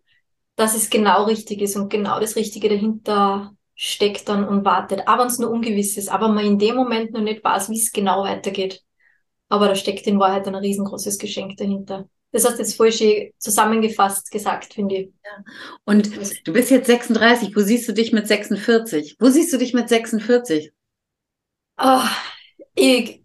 dass 0.55 0.77
es 0.77 0.91
genau 0.91 1.25
richtig 1.25 1.61
ist 1.61 1.77
und 1.77 1.91
genau 1.91 2.21
das 2.21 2.37
Richtige 2.37 2.69
dahinter 2.69 3.53
steckt 3.75 4.29
dann 4.29 4.47
und 4.47 4.65
wartet. 4.65 5.09
Aber 5.09 5.23
wenn 5.23 5.29
es 5.29 5.41
nur 5.41 5.51
ungewiss 5.51 5.97
ist, 5.97 6.09
aber 6.09 6.29
man 6.29 6.45
in 6.45 6.59
dem 6.59 6.77
Moment 6.77 7.13
noch 7.13 7.21
nicht 7.21 7.43
weiß, 7.43 7.69
wie 7.71 7.79
es 7.79 7.91
genau 7.91 8.23
weitergeht. 8.23 8.83
Aber 9.49 9.67
da 9.67 9.75
steckt 9.75 10.07
in 10.07 10.21
Wahrheit 10.21 10.47
ein 10.47 10.55
riesengroßes 10.55 11.19
Geschenk 11.19 11.57
dahinter. 11.57 12.09
Das 12.31 12.45
hast 12.45 12.55
du 12.55 12.63
jetzt 12.63 12.77
voll 12.77 12.93
schön 12.93 13.31
zusammengefasst 13.39 14.31
gesagt, 14.31 14.73
finde 14.73 14.95
ich. 14.97 15.13
Ja. 15.25 15.45
Und 15.85 16.11
du 16.47 16.53
bist 16.53 16.71
jetzt 16.71 16.87
36. 16.87 17.55
Wo 17.55 17.61
siehst 17.61 17.89
du 17.89 17.93
dich 17.93 18.13
mit 18.13 18.27
46? 18.27 19.17
Wo 19.19 19.29
siehst 19.29 19.53
du 19.53 19.59
dich 19.59 19.75
mit 19.75 19.89
46? 19.89 20.73
Oh, 21.79 22.03
ich, 22.75 23.23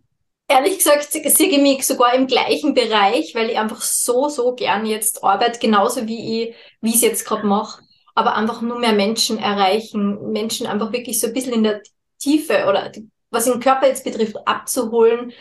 ehrlich 0.47 0.77
gesagt, 0.77 1.11
sehe 1.11 1.23
ich 1.49 1.61
mich 1.61 1.85
sogar 1.85 2.13
im 2.15 2.27
gleichen 2.27 2.73
Bereich, 2.73 3.35
weil 3.35 3.49
ich 3.49 3.57
einfach 3.59 3.81
so, 3.81 4.29
so 4.29 4.55
gern 4.55 4.85
jetzt 4.85 5.23
arbeite, 5.23 5.59
genauso 5.59 6.07
wie 6.07 6.43
ich, 6.49 6.55
wie 6.81 6.89
ich 6.89 6.95
es 6.95 7.01
jetzt 7.01 7.25
gerade 7.25 7.45
mache. 7.45 7.81
Aber 8.15 8.35
einfach 8.35 8.61
nur 8.61 8.79
mehr 8.79 8.93
Menschen 8.93 9.37
erreichen, 9.37 10.31
Menschen 10.31 10.65
einfach 10.65 10.91
wirklich 10.91 11.19
so 11.19 11.27
ein 11.27 11.33
bisschen 11.33 11.53
in 11.53 11.63
der 11.63 11.81
Tiefe 12.19 12.65
oder 12.67 12.91
was 13.29 13.45
den 13.45 13.59
Körper 13.59 13.87
jetzt 13.87 14.03
betrifft, 14.03 14.35
abzuholen 14.47 15.33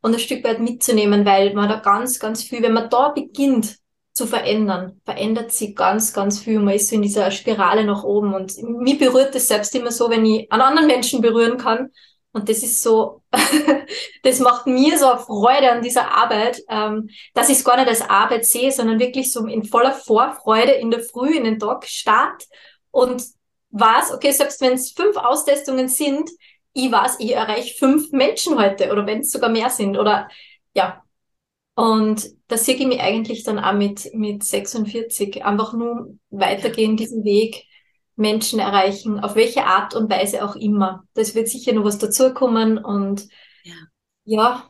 und 0.00 0.14
ein 0.14 0.18
Stück 0.18 0.42
weit 0.44 0.58
mitzunehmen, 0.60 1.24
weil 1.24 1.54
man 1.54 1.68
da 1.68 1.76
ganz, 1.76 2.18
ganz 2.18 2.42
viel, 2.42 2.62
wenn 2.62 2.72
man 2.72 2.90
da 2.90 3.10
beginnt 3.10 3.76
zu 4.12 4.26
verändern, 4.26 5.00
verändert 5.04 5.52
sich 5.52 5.76
ganz, 5.76 6.12
ganz 6.12 6.40
viel. 6.40 6.58
Man 6.60 6.74
ist 6.74 6.88
so 6.88 6.96
in 6.96 7.02
dieser 7.02 7.30
Spirale 7.30 7.84
nach 7.84 8.02
oben 8.04 8.34
und 8.34 8.52
mich 8.62 8.98
berührt 8.98 9.34
es 9.34 9.48
selbst 9.48 9.74
immer 9.74 9.90
so, 9.92 10.10
wenn 10.10 10.24
ich 10.26 10.50
an 10.50 10.60
anderen 10.60 10.88
Menschen 10.88 11.20
berühren 11.20 11.56
kann 11.58 11.90
und 12.34 12.48
das 12.48 12.64
ist 12.64 12.82
so, 12.82 13.22
das 14.24 14.40
macht 14.40 14.66
mir 14.66 14.98
so 14.98 15.16
Freude 15.18 15.70
an 15.70 15.82
dieser 15.82 16.10
Arbeit, 16.10 16.60
ähm, 16.68 17.08
dass 17.32 17.48
ich 17.48 17.58
es 17.58 17.64
gar 17.64 17.76
nicht 17.76 17.88
als 17.88 18.02
Arbeit 18.02 18.44
sehe, 18.44 18.72
sondern 18.72 18.98
wirklich 18.98 19.32
so 19.32 19.46
in 19.46 19.64
voller 19.64 19.92
Vorfreude 19.92 20.72
in 20.72 20.90
der 20.90 21.00
Früh 21.00 21.36
in 21.36 21.44
den 21.44 21.60
Tag 21.60 21.86
start 21.86 22.42
und 22.90 23.22
weiß, 23.70 24.12
okay, 24.12 24.32
selbst 24.32 24.60
wenn 24.60 24.72
es 24.72 24.90
fünf 24.90 25.16
Austestungen 25.16 25.88
sind, 25.88 26.28
ich 26.72 26.90
weiß, 26.90 27.20
ich 27.20 27.36
erreiche 27.36 27.76
fünf 27.76 28.10
Menschen 28.10 28.58
heute 28.58 28.90
oder 28.90 29.06
wenn 29.06 29.20
es 29.20 29.30
sogar 29.30 29.48
mehr 29.48 29.70
sind 29.70 29.96
oder 29.96 30.28
ja. 30.74 31.04
Und 31.76 32.30
da 32.48 32.56
sehe 32.56 32.74
ich 32.74 32.86
mich 32.86 33.00
eigentlich 33.00 33.44
dann 33.44 33.60
auch 33.60 33.74
mit, 33.74 34.12
mit 34.12 34.42
46 34.42 35.44
einfach 35.44 35.72
nur 35.72 36.16
weitergehen 36.30 36.96
diesen 36.96 37.22
Weg 37.22 37.64
Menschen 38.16 38.60
erreichen, 38.60 39.20
auf 39.20 39.34
welche 39.34 39.64
Art 39.64 39.94
und 39.94 40.10
Weise 40.10 40.44
auch 40.44 40.56
immer. 40.56 41.04
Das 41.14 41.34
wird 41.34 41.48
sicher 41.48 41.72
noch 41.72 41.84
was 41.84 41.98
dazukommen 41.98 42.78
und 42.78 43.28
ja. 43.62 43.74
Ja, 44.24 44.68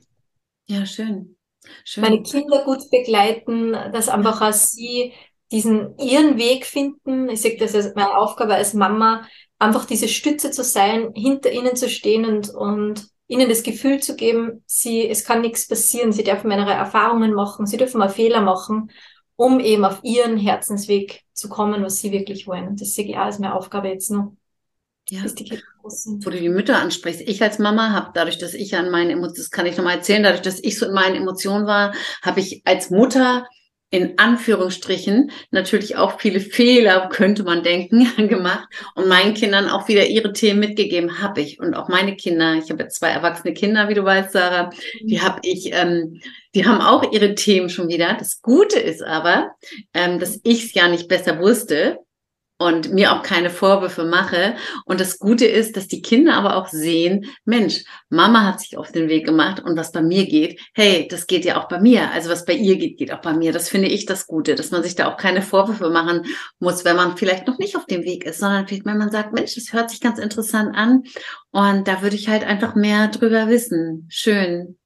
ja 0.66 0.86
schön. 0.86 1.36
schön. 1.84 2.02
Meine 2.02 2.22
Kinder 2.22 2.64
gut 2.64 2.90
begleiten, 2.90 3.72
dass 3.72 4.08
einfach 4.08 4.40
auch 4.40 4.52
sie 4.52 5.12
diesen 5.52 5.96
ihren 5.98 6.38
Weg 6.38 6.66
finden. 6.66 7.28
Ich 7.28 7.42
sehe 7.42 7.56
das 7.56 7.74
als 7.74 7.94
meine 7.94 8.16
Aufgabe 8.16 8.54
als 8.54 8.74
Mama, 8.74 9.26
einfach 9.58 9.84
diese 9.84 10.08
Stütze 10.08 10.50
zu 10.50 10.64
sein, 10.64 11.12
hinter 11.14 11.52
ihnen 11.52 11.76
zu 11.76 11.88
stehen 11.88 12.24
und, 12.24 12.50
und 12.50 13.08
ihnen 13.26 13.48
das 13.48 13.62
Gefühl 13.62 14.00
zu 14.00 14.16
geben, 14.16 14.62
sie, 14.66 15.08
es 15.08 15.24
kann 15.24 15.40
nichts 15.40 15.68
passieren, 15.68 16.12
sie 16.12 16.24
dürfen 16.24 16.48
mehrere 16.48 16.72
Erfahrungen 16.72 17.32
machen, 17.32 17.66
sie 17.66 17.76
dürfen 17.76 17.98
mal 17.98 18.08
Fehler 18.08 18.40
machen 18.40 18.90
um 19.36 19.60
eben 19.60 19.84
auf 19.84 20.00
ihren 20.02 20.36
Herzensweg 20.36 21.24
zu 21.32 21.48
kommen, 21.48 21.82
was 21.82 21.98
sie 21.98 22.12
wirklich 22.12 22.46
wollen. 22.46 22.68
Und 22.68 22.80
das 22.80 22.94
sehe 22.94 23.06
ich 23.06 23.16
auch 23.16 23.22
als 23.24 23.38
meine 23.38 23.54
Aufgabe 23.54 23.88
jetzt 23.88 24.10
noch. 24.10 24.32
Ja. 25.10 25.22
Wo 25.82 26.30
du 26.30 26.40
die 26.40 26.48
Mütter 26.48 26.78
ansprichst. 26.78 27.20
Ich 27.22 27.42
als 27.42 27.58
Mama 27.58 27.90
habe, 27.90 28.12
dadurch, 28.14 28.38
dass 28.38 28.54
ich 28.54 28.74
an 28.74 28.90
meinen 28.90 29.10
Emotionen, 29.10 29.36
das 29.36 29.50
kann 29.50 29.66
ich 29.66 29.76
nochmal 29.76 29.96
erzählen, 29.96 30.22
dadurch, 30.22 30.40
dass 30.40 30.60
ich 30.60 30.78
so 30.78 30.86
in 30.86 30.94
meinen 30.94 31.16
Emotionen 31.16 31.66
war, 31.66 31.94
habe 32.22 32.40
ich 32.40 32.62
als 32.64 32.90
Mutter 32.90 33.46
in 33.90 34.18
Anführungsstrichen 34.18 35.30
natürlich 35.50 35.96
auch 35.96 36.18
viele 36.18 36.40
Fehler, 36.40 37.08
könnte 37.10 37.44
man 37.44 37.62
denken, 37.62 38.08
gemacht 38.28 38.68
und 38.94 39.08
meinen 39.08 39.34
Kindern 39.34 39.68
auch 39.68 39.86
wieder 39.88 40.06
ihre 40.06 40.32
Themen 40.32 40.60
mitgegeben, 40.60 41.20
habe 41.20 41.40
ich. 41.40 41.60
Und 41.60 41.74
auch 41.74 41.88
meine 41.88 42.16
Kinder, 42.16 42.54
ich 42.54 42.70
habe 42.70 42.82
jetzt 42.82 42.96
zwei 42.96 43.10
erwachsene 43.10 43.54
Kinder, 43.54 43.88
wie 43.88 43.94
du 43.94 44.04
weißt, 44.04 44.32
Sarah, 44.32 44.70
die 45.02 45.20
habe 45.20 45.38
ich, 45.42 45.72
ähm, 45.72 46.20
die 46.54 46.66
haben 46.66 46.80
auch 46.80 47.12
ihre 47.12 47.34
Themen 47.34 47.68
schon 47.68 47.88
wieder. 47.88 48.16
Das 48.18 48.42
Gute 48.42 48.78
ist 48.78 49.02
aber, 49.02 49.52
ähm, 49.92 50.18
dass 50.18 50.40
ich 50.42 50.64
es 50.64 50.74
ja 50.74 50.88
nicht 50.88 51.08
besser 51.08 51.38
wusste, 51.38 51.98
und 52.58 52.92
mir 52.92 53.12
auch 53.12 53.22
keine 53.22 53.50
Vorwürfe 53.50 54.04
mache. 54.04 54.54
Und 54.84 55.00
das 55.00 55.18
Gute 55.18 55.46
ist, 55.46 55.76
dass 55.76 55.88
die 55.88 56.02
Kinder 56.02 56.34
aber 56.34 56.56
auch 56.56 56.68
sehen, 56.68 57.26
Mensch, 57.44 57.84
Mama 58.08 58.44
hat 58.44 58.60
sich 58.60 58.76
auf 58.76 58.92
den 58.92 59.08
Weg 59.08 59.26
gemacht 59.26 59.62
und 59.62 59.76
was 59.76 59.92
bei 59.92 60.02
mir 60.02 60.26
geht, 60.26 60.60
hey, 60.74 61.08
das 61.08 61.26
geht 61.26 61.44
ja 61.44 61.60
auch 61.60 61.68
bei 61.68 61.80
mir. 61.80 62.10
Also 62.12 62.30
was 62.30 62.44
bei 62.44 62.54
ihr 62.54 62.76
geht, 62.76 62.98
geht 62.98 63.12
auch 63.12 63.20
bei 63.20 63.32
mir. 63.32 63.52
Das 63.52 63.68
finde 63.68 63.88
ich 63.88 64.06
das 64.06 64.26
Gute, 64.26 64.54
dass 64.54 64.70
man 64.70 64.82
sich 64.82 64.94
da 64.94 65.12
auch 65.12 65.16
keine 65.16 65.42
Vorwürfe 65.42 65.90
machen 65.90 66.22
muss, 66.58 66.84
wenn 66.84 66.96
man 66.96 67.16
vielleicht 67.16 67.46
noch 67.46 67.58
nicht 67.58 67.76
auf 67.76 67.86
dem 67.86 68.04
Weg 68.04 68.24
ist, 68.24 68.40
sondern 68.40 68.66
vielleicht, 68.66 68.86
wenn 68.86 68.98
man 68.98 69.10
sagt, 69.10 69.32
Mensch, 69.32 69.54
das 69.54 69.72
hört 69.72 69.90
sich 69.90 70.00
ganz 70.00 70.18
interessant 70.18 70.76
an 70.76 71.02
und 71.50 71.88
da 71.88 72.02
würde 72.02 72.16
ich 72.16 72.28
halt 72.28 72.44
einfach 72.44 72.74
mehr 72.74 73.08
drüber 73.08 73.48
wissen. 73.48 74.06
Schön. 74.10 74.76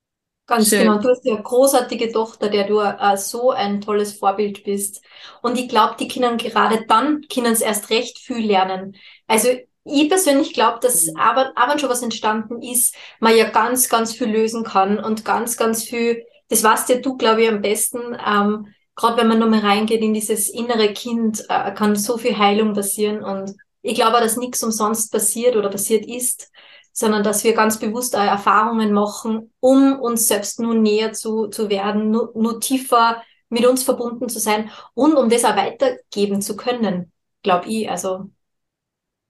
Ganz 0.48 0.70
Schön. 0.70 0.80
genau. 0.80 0.98
Du 0.98 1.10
hast 1.10 1.24
ja 1.26 1.34
eine 1.34 1.42
großartige 1.42 2.10
Tochter, 2.10 2.48
der 2.48 2.66
du 2.66 2.80
äh, 2.80 3.16
so 3.18 3.50
ein 3.50 3.82
tolles 3.82 4.14
Vorbild 4.14 4.64
bist. 4.64 5.04
Und 5.42 5.58
ich 5.58 5.68
glaube, 5.68 5.96
die 6.00 6.08
Kinder 6.08 6.34
gerade 6.36 6.86
dann 6.88 7.20
können 7.30 7.52
es 7.52 7.60
erst 7.60 7.90
recht 7.90 8.18
viel 8.18 8.46
lernen. 8.46 8.96
Also 9.26 9.50
ich 9.84 10.08
persönlich 10.08 10.54
glaube, 10.54 10.78
dass 10.80 11.06
mhm. 11.06 11.18
aber, 11.18 11.52
aber 11.54 11.78
schon 11.78 11.90
was 11.90 12.02
entstanden 12.02 12.62
ist, 12.62 12.94
man 13.20 13.36
ja 13.36 13.50
ganz, 13.50 13.90
ganz 13.90 14.14
viel 14.14 14.28
lösen 14.28 14.64
kann 14.64 14.98
und 14.98 15.26
ganz, 15.26 15.58
ganz 15.58 15.84
viel, 15.84 16.24
das 16.48 16.64
weißt 16.64 16.88
ja 16.88 16.96
du, 16.96 17.18
glaube 17.18 17.42
ich, 17.42 17.48
am 17.50 17.60
besten, 17.60 18.16
ähm, 18.26 18.68
gerade 18.96 19.18
wenn 19.18 19.28
man 19.28 19.38
nochmal 19.38 19.60
reingeht 19.60 20.00
in 20.00 20.14
dieses 20.14 20.48
innere 20.48 20.94
Kind, 20.94 21.44
äh, 21.50 21.72
kann 21.74 21.94
so 21.94 22.16
viel 22.16 22.38
Heilung 22.38 22.72
passieren 22.72 23.22
und 23.22 23.54
ich 23.82 23.96
glaube, 23.96 24.18
dass 24.18 24.38
nichts 24.38 24.64
umsonst 24.64 25.12
passiert 25.12 25.56
oder 25.56 25.68
passiert 25.68 26.06
ist 26.06 26.50
sondern 26.92 27.22
dass 27.22 27.44
wir 27.44 27.54
ganz 27.54 27.78
bewusst 27.78 28.16
auch 28.16 28.24
Erfahrungen 28.24 28.92
machen, 28.92 29.52
um 29.60 29.98
uns 30.00 30.26
selbst 30.26 30.60
nur 30.60 30.74
näher 30.74 31.12
zu, 31.12 31.48
zu 31.48 31.68
werden, 31.68 32.10
nur, 32.10 32.32
nur 32.34 32.60
tiefer 32.60 33.22
mit 33.48 33.66
uns 33.66 33.82
verbunden 33.82 34.28
zu 34.28 34.38
sein 34.40 34.70
und 34.94 35.14
um 35.16 35.28
das 35.28 35.44
auch 35.44 35.56
weitergeben 35.56 36.42
zu 36.42 36.56
können, 36.56 37.12
glaube 37.42 37.68
ich. 37.68 37.90
Also 37.90 38.30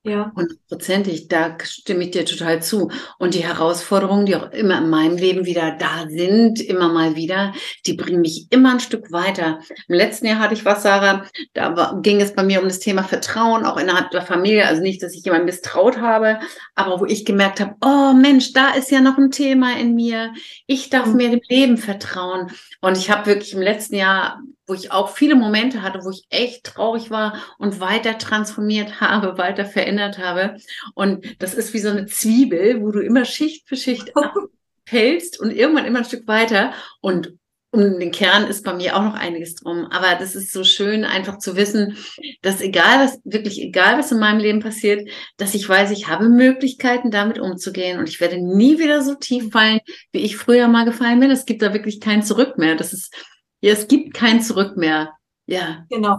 ja. 0.09 0.33
Hundertprozentig, 0.35 1.29
da 1.29 1.57
stimme 1.63 2.05
ich 2.05 2.11
dir 2.11 2.25
total 2.25 2.63
zu. 2.63 2.91
Und 3.19 3.35
die 3.35 3.45
Herausforderungen, 3.45 4.27
die 4.27 4.37
auch 4.37 4.51
immer 4.53 4.79
in 4.79 4.91
meinem 4.91 5.17
Leben 5.17 5.45
wieder 5.45 5.77
da 5.79 6.07
sind, 6.09 6.61
immer 6.61 6.89
mal 6.89 7.17
wieder, 7.17 7.53
die 7.87 7.95
bringen 7.95 8.21
mich 8.21 8.47
immer 8.51 8.73
ein 8.73 8.81
Stück 8.81 9.13
weiter. 9.13 9.61
Im 9.89 9.95
letzten 9.95 10.27
Jahr 10.27 10.39
hatte 10.39 10.55
ich 10.55 10.65
was, 10.65 10.83
Sarah, 10.83 11.27
da 11.55 11.77
war, 11.77 12.01
ging 12.03 12.21
es 12.21 12.35
bei 12.35 12.43
mir 12.43 12.61
um 12.61 12.69
das 12.69 12.81
Thema 12.81 13.05
Vertrauen, 13.05 13.65
auch 13.65 13.77
innerhalb 13.77 14.11
der 14.11 14.23
Familie. 14.23 14.67
Also 14.67 14.83
nicht, 14.83 15.03
dass 15.03 15.15
ich 15.15 15.25
jemand 15.25 15.45
misstraut 15.45 16.01
habe, 16.01 16.39
aber 16.75 17.01
wo 17.01 17.05
ich 17.05 17.25
gemerkt 17.25 17.61
habe, 17.61 17.75
oh 17.85 18.13
Mensch, 18.15 18.53
da 18.53 18.71
ist 18.71 18.91
ja 18.91 19.01
noch 19.01 19.19
ein 19.19 19.31
Thema 19.31 19.79
in 19.79 19.95
mir. 19.95 20.33
Ich 20.67 20.91
darf 20.91 21.07
mhm. 21.07 21.17
mir 21.17 21.31
dem 21.31 21.41
Leben 21.49 21.77
vertrauen. 21.77 22.51
Und 22.81 22.97
ich 22.97 23.11
habe 23.11 23.27
wirklich 23.27 23.53
im 23.55 23.63
letzten 23.63 23.97
Jahr 23.97 24.41
wo 24.69 24.75
ich 24.75 24.93
auch 24.93 25.09
viele 25.17 25.35
Momente 25.35 25.83
hatte, 25.83 26.05
wo 26.05 26.11
ich 26.11 26.27
echt 26.31 26.65
traurig 26.65 27.11
war 27.11 27.43
und 27.59 27.81
weiter 27.81 28.19
transformiert 28.19 29.01
habe, 29.01 29.39
weiter 29.39 29.65
verändert 29.65 30.19
habe. 30.19 30.57
Und 30.95 31.43
das 31.43 31.55
ist 31.55 31.75
wie 31.75 31.81
so 31.81 31.89
eine 31.89 32.07
Zwiebel, 32.07 32.81
wo 32.83 32.93
du 32.93 33.01
immer 33.01 33.25
Schicht 33.25 33.67
für 33.67 33.77
Schicht 33.77 34.13
abfällst 34.87 35.41
und 35.41 35.51
irgendwann 35.51 35.87
immer 35.87 36.01
ein 36.01 36.05
Stück 36.05 36.29
weiter. 36.29 36.73
Und 37.01 37.33
um 37.71 37.99
den 38.01 38.13
Kern 38.13 38.47
ist 38.47 38.65
bei 38.65 38.73
mir 38.73 38.97
auch 38.97 39.03
noch 39.03 39.15
einiges 39.15 39.55
drum. 39.57 39.87
Aber 39.91 40.15
das 40.19 40.35
ist 40.35 40.53
so 40.53 40.65
schön, 40.65 41.05
einfach 41.05 41.39
zu 41.39 41.55
wissen, 41.55 41.99
dass 42.41 42.63
egal 42.63 43.05
was, 43.05 43.21
wirklich 43.25 43.61
egal 43.61 43.99
was 43.99 44.11
in 44.11 44.19
meinem 44.19 44.41
Leben 44.41 44.61
passiert, 44.61 45.09
dass 45.37 45.55
ich 45.55 45.69
weiß, 45.69 45.91
ich 45.91 46.09
habe 46.09 46.31
Möglichkeiten, 46.31 47.11
damit 47.11 47.39
umzugehen 47.39 47.99
und 47.99 48.09
ich 48.09 48.21
werde 48.21 48.39
nie 48.39 48.79
wieder 48.79 49.03
so 49.03 49.15
tief 49.15 49.51
fallen, 49.53 49.81
wie 50.13 50.21
ich 50.21 50.37
früher 50.39 50.67
mal 50.69 50.87
gefallen 50.87 51.21
bin. 51.21 51.31
Es 51.31 51.45
gibt 51.45 51.61
da 51.61 51.75
wirklich 51.75 52.01
kein 52.01 52.23
Zurück 52.23 52.57
mehr. 52.57 52.75
Das 52.75 52.95
ist 52.95 53.15
ja, 53.61 53.73
es 53.73 53.89
gibt 53.89 54.15
kein 54.15 54.43
Zurück 54.43 54.77
mehr. 54.77 55.13
Ja. 55.47 55.87
Genau. 55.91 56.19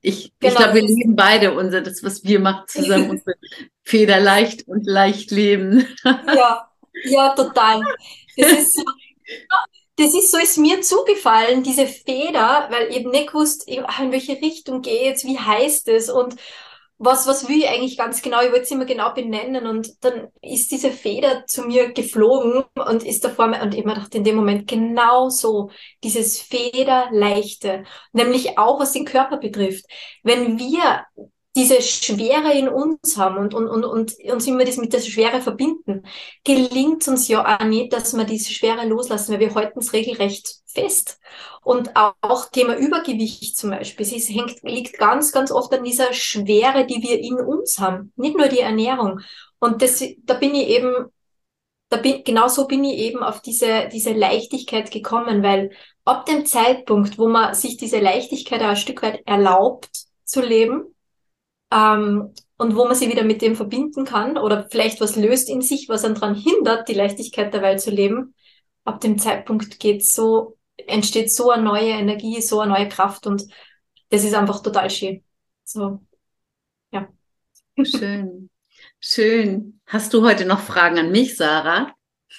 Ich, 0.00 0.32
genau, 0.40 0.52
ich 0.52 0.58
glaube, 0.58 0.74
wir 0.74 0.82
lieben 0.82 1.14
beide 1.14 1.54
unser, 1.54 1.80
das, 1.80 2.02
was 2.02 2.24
wir 2.24 2.40
machen, 2.40 2.64
zusammen, 2.66 3.10
unsere 3.10 3.36
Feder 3.84 4.18
leicht 4.18 4.66
und 4.66 4.84
leicht 4.86 5.30
leben. 5.30 5.86
ja, 6.04 6.68
ja, 7.04 7.34
total. 7.34 7.82
Das 8.36 8.52
ist 8.52 8.74
so, 8.74 8.82
das 9.96 10.14
ist 10.14 10.32
so, 10.32 10.38
ist 10.38 10.58
mir 10.58 10.80
zugefallen, 10.80 11.62
diese 11.62 11.86
Feder, 11.86 12.66
weil 12.70 12.88
ich 12.88 12.96
eben 12.96 13.10
nicht 13.10 13.28
gewusst, 13.28 13.68
in 13.68 13.84
welche 14.10 14.40
Richtung 14.40 14.82
geht's, 14.82 15.24
wie 15.24 15.38
heißt 15.38 15.88
es 15.88 16.10
und 16.10 16.34
was, 17.04 17.26
was 17.26 17.48
will 17.48 17.58
ich 17.58 17.68
eigentlich 17.68 17.98
ganz 17.98 18.22
genau? 18.22 18.40
Ich 18.42 18.50
wollte 18.50 18.62
es 18.62 18.70
immer 18.70 18.84
genau 18.84 19.12
benennen 19.12 19.66
und 19.66 20.04
dann 20.04 20.28
ist 20.40 20.70
diese 20.70 20.90
Feder 20.90 21.46
zu 21.46 21.62
mir 21.62 21.92
geflogen 21.92 22.62
und 22.74 23.02
ist 23.02 23.24
da 23.24 23.28
vor 23.28 23.48
mir 23.48 23.60
und 23.60 23.74
ich 23.74 23.84
mir 23.84 23.94
dachte 23.94 24.18
in 24.18 24.24
dem 24.24 24.36
Moment 24.36 24.68
genau 24.68 25.28
so, 25.28 25.70
dieses 26.04 26.40
Federleichte, 26.40 27.84
nämlich 28.12 28.56
auch 28.56 28.78
was 28.78 28.92
den 28.92 29.04
Körper 29.04 29.38
betrifft. 29.38 29.84
Wenn 30.22 30.58
wir 30.58 31.04
diese 31.54 31.82
Schwere 31.82 32.52
in 32.52 32.68
uns 32.68 33.16
haben 33.16 33.36
und, 33.36 33.52
und, 33.52 33.68
und, 33.68 33.84
und 33.84 34.14
uns 34.24 34.46
immer 34.46 34.64
das 34.64 34.78
mit 34.78 34.92
der 34.92 35.00
Schwere 35.00 35.42
verbinden, 35.42 36.04
gelingt 36.44 37.06
uns 37.08 37.28
ja 37.28 37.58
auch 37.60 37.64
nicht, 37.64 37.92
dass 37.92 38.16
wir 38.16 38.24
diese 38.24 38.52
Schwere 38.52 38.86
loslassen, 38.86 39.32
weil 39.32 39.40
wir 39.40 39.54
halten 39.54 39.80
es 39.80 39.92
regelrecht 39.92 40.62
fest. 40.66 41.18
Und 41.62 41.90
auch 41.94 42.50
Thema 42.50 42.76
Übergewicht 42.76 43.56
zum 43.56 43.70
Beispiel, 43.70 44.06
es 44.06 44.28
hängt, 44.28 44.62
liegt 44.62 44.98
ganz, 44.98 45.30
ganz 45.30 45.52
oft 45.52 45.72
an 45.74 45.84
dieser 45.84 46.12
Schwere, 46.12 46.86
die 46.86 47.02
wir 47.02 47.18
in 47.20 47.34
uns 47.34 47.78
haben, 47.78 48.12
nicht 48.16 48.36
nur 48.36 48.48
die 48.48 48.60
Ernährung. 48.60 49.20
Und 49.58 49.82
das, 49.82 50.02
da 50.24 50.34
bin 50.34 50.54
ich 50.54 50.68
eben, 50.68 51.06
da 51.90 51.98
bin, 51.98 52.24
genau 52.24 52.48
so 52.48 52.66
bin 52.66 52.82
ich 52.84 52.98
eben 52.98 53.22
auf 53.22 53.42
diese, 53.42 53.88
diese 53.92 54.12
Leichtigkeit 54.12 54.90
gekommen, 54.90 55.42
weil 55.42 55.70
ab 56.04 56.24
dem 56.24 56.46
Zeitpunkt, 56.46 57.18
wo 57.18 57.28
man 57.28 57.54
sich 57.54 57.76
diese 57.76 58.00
Leichtigkeit 58.00 58.62
auch 58.62 58.68
ein 58.68 58.76
Stück 58.76 59.02
weit 59.02 59.22
erlaubt 59.26 59.90
zu 60.24 60.40
leben, 60.40 60.92
ähm, 61.72 62.34
und 62.58 62.76
wo 62.76 62.84
man 62.84 62.94
sie 62.94 63.10
wieder 63.10 63.24
mit 63.24 63.42
dem 63.42 63.56
verbinden 63.56 64.04
kann 64.04 64.36
oder 64.36 64.68
vielleicht 64.70 65.00
was 65.00 65.16
löst 65.16 65.48
in 65.48 65.62
sich, 65.62 65.88
was 65.88 66.04
einen 66.04 66.14
daran 66.14 66.34
hindert, 66.34 66.88
die 66.88 66.94
Leichtigkeit 66.94 67.52
der 67.52 67.62
Welt 67.62 67.80
zu 67.80 67.90
leben. 67.90 68.34
Ab 68.84 69.00
dem 69.00 69.18
Zeitpunkt 69.18 69.80
geht 69.80 70.04
so, 70.06 70.58
entsteht 70.76 71.32
so 71.32 71.50
eine 71.50 71.62
neue 71.62 71.90
Energie, 71.90 72.40
so 72.40 72.60
eine 72.60 72.72
neue 72.72 72.88
Kraft 72.88 73.26
und 73.26 73.44
das 74.10 74.24
ist 74.24 74.34
einfach 74.34 74.62
total 74.62 74.90
schön. 74.90 75.24
So, 75.64 76.02
ja. 76.92 77.08
Schön. 77.82 78.50
Schön. 79.00 79.80
Hast 79.86 80.12
du 80.12 80.22
heute 80.22 80.44
noch 80.44 80.60
Fragen 80.60 80.98
an 80.98 81.10
mich, 81.10 81.36
Sarah? 81.36 81.94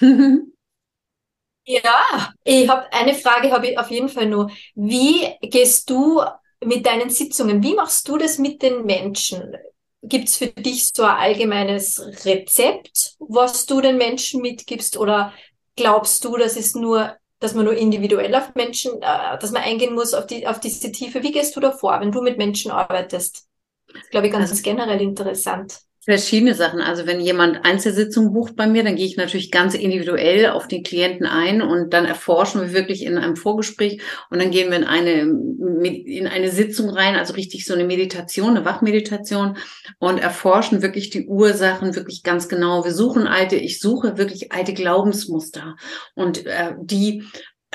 ja, 1.65 2.33
ich 2.43 2.69
habe 2.69 2.93
eine 2.93 3.13
Frage 3.13 3.51
habe 3.51 3.67
ich 3.67 3.77
auf 3.77 3.89
jeden 3.89 4.09
Fall 4.09 4.27
nur. 4.27 4.51
Wie 4.75 5.27
gehst 5.41 5.89
du 5.89 6.21
mit 6.65 6.86
deinen 6.86 7.10
Sitzungen, 7.10 7.63
wie 7.63 7.76
machst 7.76 8.08
du 8.08 8.17
das 8.17 8.38
mit 8.38 8.62
den 8.62 8.86
Menschen? 8.86 9.56
Gibt 10.02 10.28
es 10.28 10.38
für 10.38 10.47
dich 10.47 10.89
so 10.93 11.04
ein 11.04 11.15
allgemeines 11.15 11.99
Rezept, 12.26 13.15
was 13.19 13.65
du 13.65 13.80
den 13.82 13.97
Menschen 13.97 14.41
mitgibst? 14.41 14.97
Oder 14.97 15.34
glaubst 15.76 16.26
du, 16.26 16.36
dass 16.36 16.58
es 16.58 16.76
nur, 16.76 17.15
dass 17.39 17.54
man 17.54 17.65
nur 17.65 17.76
individuell 17.76 18.34
auf 18.36 18.54
Menschen, 18.56 19.02
äh, 19.02 19.38
dass 19.39 19.52
man 19.52 19.63
eingehen 19.63 19.95
muss 19.95 20.13
auf, 20.13 20.28
die, 20.28 20.45
auf 20.45 20.60
diese 20.60 20.91
Tiefe? 20.91 21.23
Wie 21.23 21.32
gehst 21.32 21.56
du 21.56 21.60
da 21.60 21.71
vor, 21.71 21.99
wenn 22.02 22.12
du 22.12 22.21
mit 22.21 22.38
Menschen 22.38 22.71
arbeitest? 22.71 23.47
Das 23.88 24.02
ist, 24.04 24.12
glaube 24.12 24.28
ich, 24.28 24.34
ganz 24.34 24.49
also, 24.49 24.62
generell 24.63 25.02
interessant. 25.02 25.80
Verschiedene 26.05 26.53
Sachen. 26.53 26.81
Also 26.81 27.07
wenn 27.07 27.21
jemand 27.21 27.63
Einzelsitzungen 27.63 28.33
bucht 28.33 28.57
bei 28.57 28.67
mir, 28.67 28.83
dann 28.83 28.97
gehe 28.97 29.05
ich 29.05 29.15
natürlich 29.15 29.51
ganz 29.51 29.73
individuell 29.73 30.47
auf 30.49 30.67
den 30.67 30.83
Klienten 30.83 31.25
ein 31.25 31.61
und 31.61 31.93
dann 31.93 32.03
erforschen 32.03 32.59
wir 32.59 32.73
wirklich 32.73 33.05
in 33.05 33.17
einem 33.17 33.37
Vorgespräch 33.37 34.01
und 34.29 34.41
dann 34.41 34.51
gehen 34.51 34.69
wir 34.69 34.77
in 34.77 34.83
eine, 34.83 35.21
in 35.21 36.27
eine 36.27 36.51
Sitzung 36.51 36.89
rein, 36.89 37.15
also 37.15 37.35
richtig 37.35 37.65
so 37.65 37.73
eine 37.73 37.85
Meditation, 37.85 38.49
eine 38.49 38.65
Wachmeditation 38.65 39.55
und 39.97 40.17
erforschen 40.17 40.81
wirklich 40.81 41.09
die 41.09 41.25
Ursachen 41.25 41.95
wirklich 41.95 42.21
ganz 42.21 42.49
genau. 42.49 42.83
Wir 42.83 42.93
suchen 42.93 43.25
alte, 43.25 43.55
ich 43.55 43.79
suche 43.79 44.17
wirklich 44.17 44.51
alte 44.51 44.73
Glaubensmuster 44.73 45.77
und 46.15 46.45
äh, 46.45 46.73
die 46.81 47.23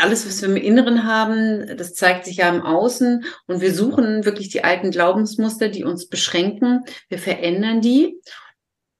alles, 0.01 0.27
was 0.27 0.43
wir 0.43 0.49
im 0.49 0.57
Inneren 0.57 1.05
haben, 1.05 1.77
das 1.77 1.95
zeigt 1.95 2.25
sich 2.25 2.39
ja 2.39 2.49
im 2.49 2.63
Außen 2.63 3.25
und 3.47 3.61
wir 3.61 3.73
suchen 3.75 4.25
wirklich 4.25 4.49
die 4.49 4.65
alten 4.65 4.91
Glaubensmuster, 4.91 5.69
die 5.69 5.85
uns 5.85 6.09
beschränken. 6.09 6.85
Wir 7.09 7.19
verändern 7.19 7.81
die 7.81 8.21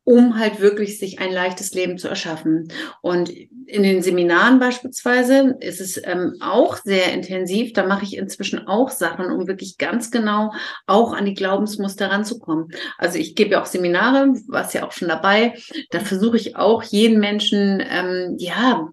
um 0.09 0.39
halt 0.39 0.59
wirklich 0.61 0.99
sich 0.99 1.19
ein 1.19 1.35
leichtes 1.35 1.75
Leben 1.75 1.99
zu 1.99 2.09
erschaffen. 2.09 2.73
Und 3.03 3.29
in 3.29 3.83
den 3.83 4.01
Seminaren 4.01 4.59
beispielsweise 4.59 5.59
ist 5.61 5.83
es 5.83 6.01
ähm, 6.03 6.39
auch 6.41 6.79
sehr 6.79 7.13
intensiv. 7.13 7.75
Da 7.75 7.85
mache 7.85 8.05
ich 8.05 8.17
inzwischen 8.17 8.67
auch 8.67 8.89
Sachen, 8.89 9.31
um 9.31 9.47
wirklich 9.47 9.77
ganz 9.77 10.11
genau 10.11 10.55
auch 10.87 11.13
an 11.13 11.27
die 11.27 11.35
Glaubensmuster 11.35 12.11
ranzukommen. 12.11 12.69
Also 12.97 13.19
ich 13.19 13.35
gebe 13.35 13.51
ja 13.51 13.61
auch 13.61 13.67
Seminare, 13.67 14.33
was 14.47 14.73
ja 14.73 14.87
auch 14.87 14.93
schon 14.93 15.09
dabei. 15.09 15.59
Da 15.91 16.01
versuche 16.01 16.39
ich 16.39 16.57
auch 16.57 16.83
jeden 16.85 17.21
Menschen 17.21 17.85
ähm, 17.87 18.37
ja 18.39 18.89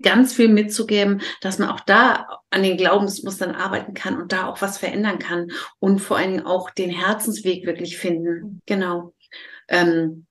ganz 0.00 0.32
viel 0.32 0.48
mitzugeben, 0.48 1.20
dass 1.42 1.58
man 1.58 1.68
auch 1.68 1.80
da 1.80 2.40
an 2.48 2.62
den 2.62 2.78
Glaubensmustern 2.78 3.54
arbeiten 3.54 3.92
kann 3.92 4.18
und 4.18 4.32
da 4.32 4.46
auch 4.46 4.62
was 4.62 4.78
verändern 4.78 5.18
kann 5.18 5.50
und 5.78 5.98
vor 5.98 6.16
allen 6.16 6.30
Dingen 6.30 6.46
auch 6.46 6.70
den 6.70 6.88
Herzensweg 6.88 7.66
wirklich 7.66 7.98
finden. 7.98 8.62
Genau. 8.64 9.12
Ähm, 9.68 10.24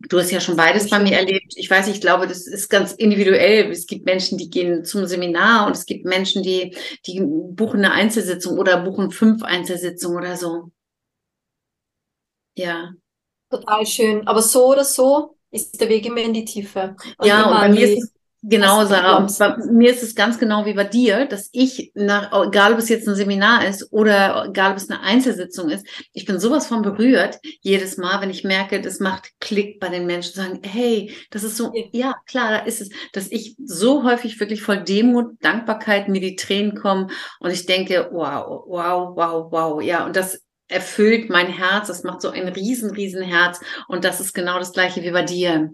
Du 0.00 0.18
hast 0.18 0.30
ja 0.30 0.40
schon 0.40 0.56
beides 0.56 0.88
bei 0.90 1.00
mir 1.00 1.16
erlebt. 1.16 1.54
Ich 1.56 1.68
weiß, 1.68 1.88
ich 1.88 2.00
glaube, 2.00 2.28
das 2.28 2.46
ist 2.46 2.68
ganz 2.68 2.92
individuell. 2.92 3.70
Es 3.70 3.86
gibt 3.86 4.06
Menschen, 4.06 4.38
die 4.38 4.48
gehen 4.48 4.84
zum 4.84 5.06
Seminar 5.06 5.66
und 5.66 5.72
es 5.74 5.86
gibt 5.86 6.04
Menschen, 6.04 6.42
die, 6.42 6.76
die 7.06 7.20
buchen 7.20 7.84
eine 7.84 7.92
Einzelsitzung 7.92 8.58
oder 8.58 8.82
buchen 8.84 9.10
fünf 9.10 9.42
Einzelsitzungen 9.42 10.18
oder 10.18 10.36
so. 10.36 10.70
Ja. 12.56 12.92
Total 13.50 13.86
schön. 13.86 14.26
Aber 14.28 14.42
so 14.42 14.66
oder 14.68 14.84
so 14.84 15.36
ist 15.50 15.80
der 15.80 15.88
Weg 15.88 16.06
immer 16.06 16.20
in 16.20 16.32
die 16.32 16.44
Tiefe. 16.44 16.94
Und 17.16 17.26
ja, 17.26 17.46
und 17.46 17.54
bei 17.54 17.68
mir 17.68 17.88
ist 17.88 18.02
es 18.04 18.17
Genau, 18.42 18.84
Sarah. 18.84 19.16
Und 19.16 19.36
bei 19.36 19.56
mir 19.72 19.90
ist 19.90 20.04
es 20.04 20.14
ganz 20.14 20.38
genau 20.38 20.64
wie 20.64 20.74
bei 20.74 20.84
dir, 20.84 21.26
dass 21.26 21.48
ich 21.52 21.90
nach, 21.94 22.30
egal 22.46 22.72
ob 22.72 22.78
es 22.78 22.88
jetzt 22.88 23.08
ein 23.08 23.16
Seminar 23.16 23.66
ist 23.66 23.92
oder 23.92 24.46
egal 24.48 24.72
ob 24.72 24.76
es 24.76 24.88
eine 24.88 25.00
Einzelsitzung 25.00 25.70
ist, 25.70 25.84
ich 26.12 26.24
bin 26.24 26.38
sowas 26.38 26.68
von 26.68 26.82
berührt 26.82 27.40
jedes 27.62 27.96
Mal, 27.96 28.20
wenn 28.20 28.30
ich 28.30 28.44
merke, 28.44 28.80
das 28.80 29.00
macht 29.00 29.32
Klick 29.40 29.80
bei 29.80 29.88
den 29.88 30.06
Menschen, 30.06 30.34
sagen, 30.34 30.60
hey, 30.62 31.12
das 31.30 31.42
ist 31.42 31.56
so, 31.56 31.72
ja, 31.90 32.14
klar, 32.26 32.50
da 32.50 32.58
ist 32.58 32.80
es, 32.80 32.90
dass 33.12 33.30
ich 33.32 33.56
so 33.64 34.04
häufig 34.04 34.38
wirklich 34.38 34.62
voll 34.62 34.84
Demut, 34.84 35.32
Dankbarkeit 35.40 36.08
mir 36.08 36.20
die 36.20 36.36
Tränen 36.36 36.76
kommen 36.76 37.10
und 37.40 37.50
ich 37.50 37.66
denke, 37.66 38.08
wow, 38.12 38.64
wow, 38.68 39.16
wow, 39.16 39.50
wow, 39.50 39.82
ja, 39.82 40.06
und 40.06 40.14
das 40.14 40.44
erfüllt 40.68 41.28
mein 41.28 41.48
Herz, 41.48 41.88
das 41.88 42.04
macht 42.04 42.22
so 42.22 42.28
ein 42.28 42.46
riesen, 42.46 42.90
riesen 42.90 43.22
Herz 43.22 43.60
und 43.88 44.04
das 44.04 44.20
ist 44.20 44.32
genau 44.32 44.60
das 44.60 44.72
gleiche 44.72 45.02
wie 45.02 45.10
bei 45.10 45.24
dir. 45.24 45.70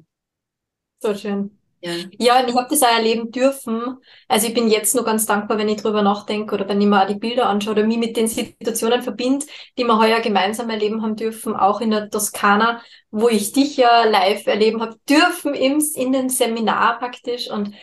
So 1.01 1.15
schön. 1.15 1.59
Ja, 1.85 1.93
ja 2.19 2.41
und 2.41 2.49
ich 2.49 2.55
habe 2.57 2.67
das 2.71 2.83
auch 2.83 2.89
erleben 2.97 3.31
dürfen. 3.31 3.99
Also 4.27 4.47
ich 4.47 4.55
bin 4.55 4.69
jetzt 4.69 4.95
nur 4.95 5.05
ganz 5.05 5.27
dankbar, 5.27 5.59
wenn 5.59 5.69
ich 5.69 5.83
drüber 5.83 6.01
nachdenke 6.03 6.55
oder 6.55 6.67
wenn 6.67 6.81
ich 6.81 6.87
mir 6.87 7.03
auch 7.03 7.07
die 7.07 7.17
Bilder 7.17 7.47
anschaue 7.49 7.73
oder 7.73 7.85
mich 7.85 7.99
mit 7.99 8.17
den 8.17 8.27
Situationen 8.27 9.03
verbinde, 9.03 9.45
die 9.77 9.85
wir 9.85 9.99
heuer 9.99 10.21
gemeinsam 10.21 10.71
erleben 10.71 11.03
haben 11.03 11.17
dürfen, 11.17 11.55
auch 11.55 11.83
in 11.83 11.91
der 11.91 12.09
Toskana, 12.09 12.81
wo 13.11 13.29
ich 13.29 13.53
dich 13.53 13.77
ja 13.77 14.05
live 14.05 14.47
erleben 14.47 14.81
habe 14.81 14.97
dürfen, 15.09 15.55
im, 15.55 15.83
in 15.95 16.13
den 16.13 16.31
Seminar 16.31 16.99
praktisch. 16.99 17.51
Und 17.51 17.75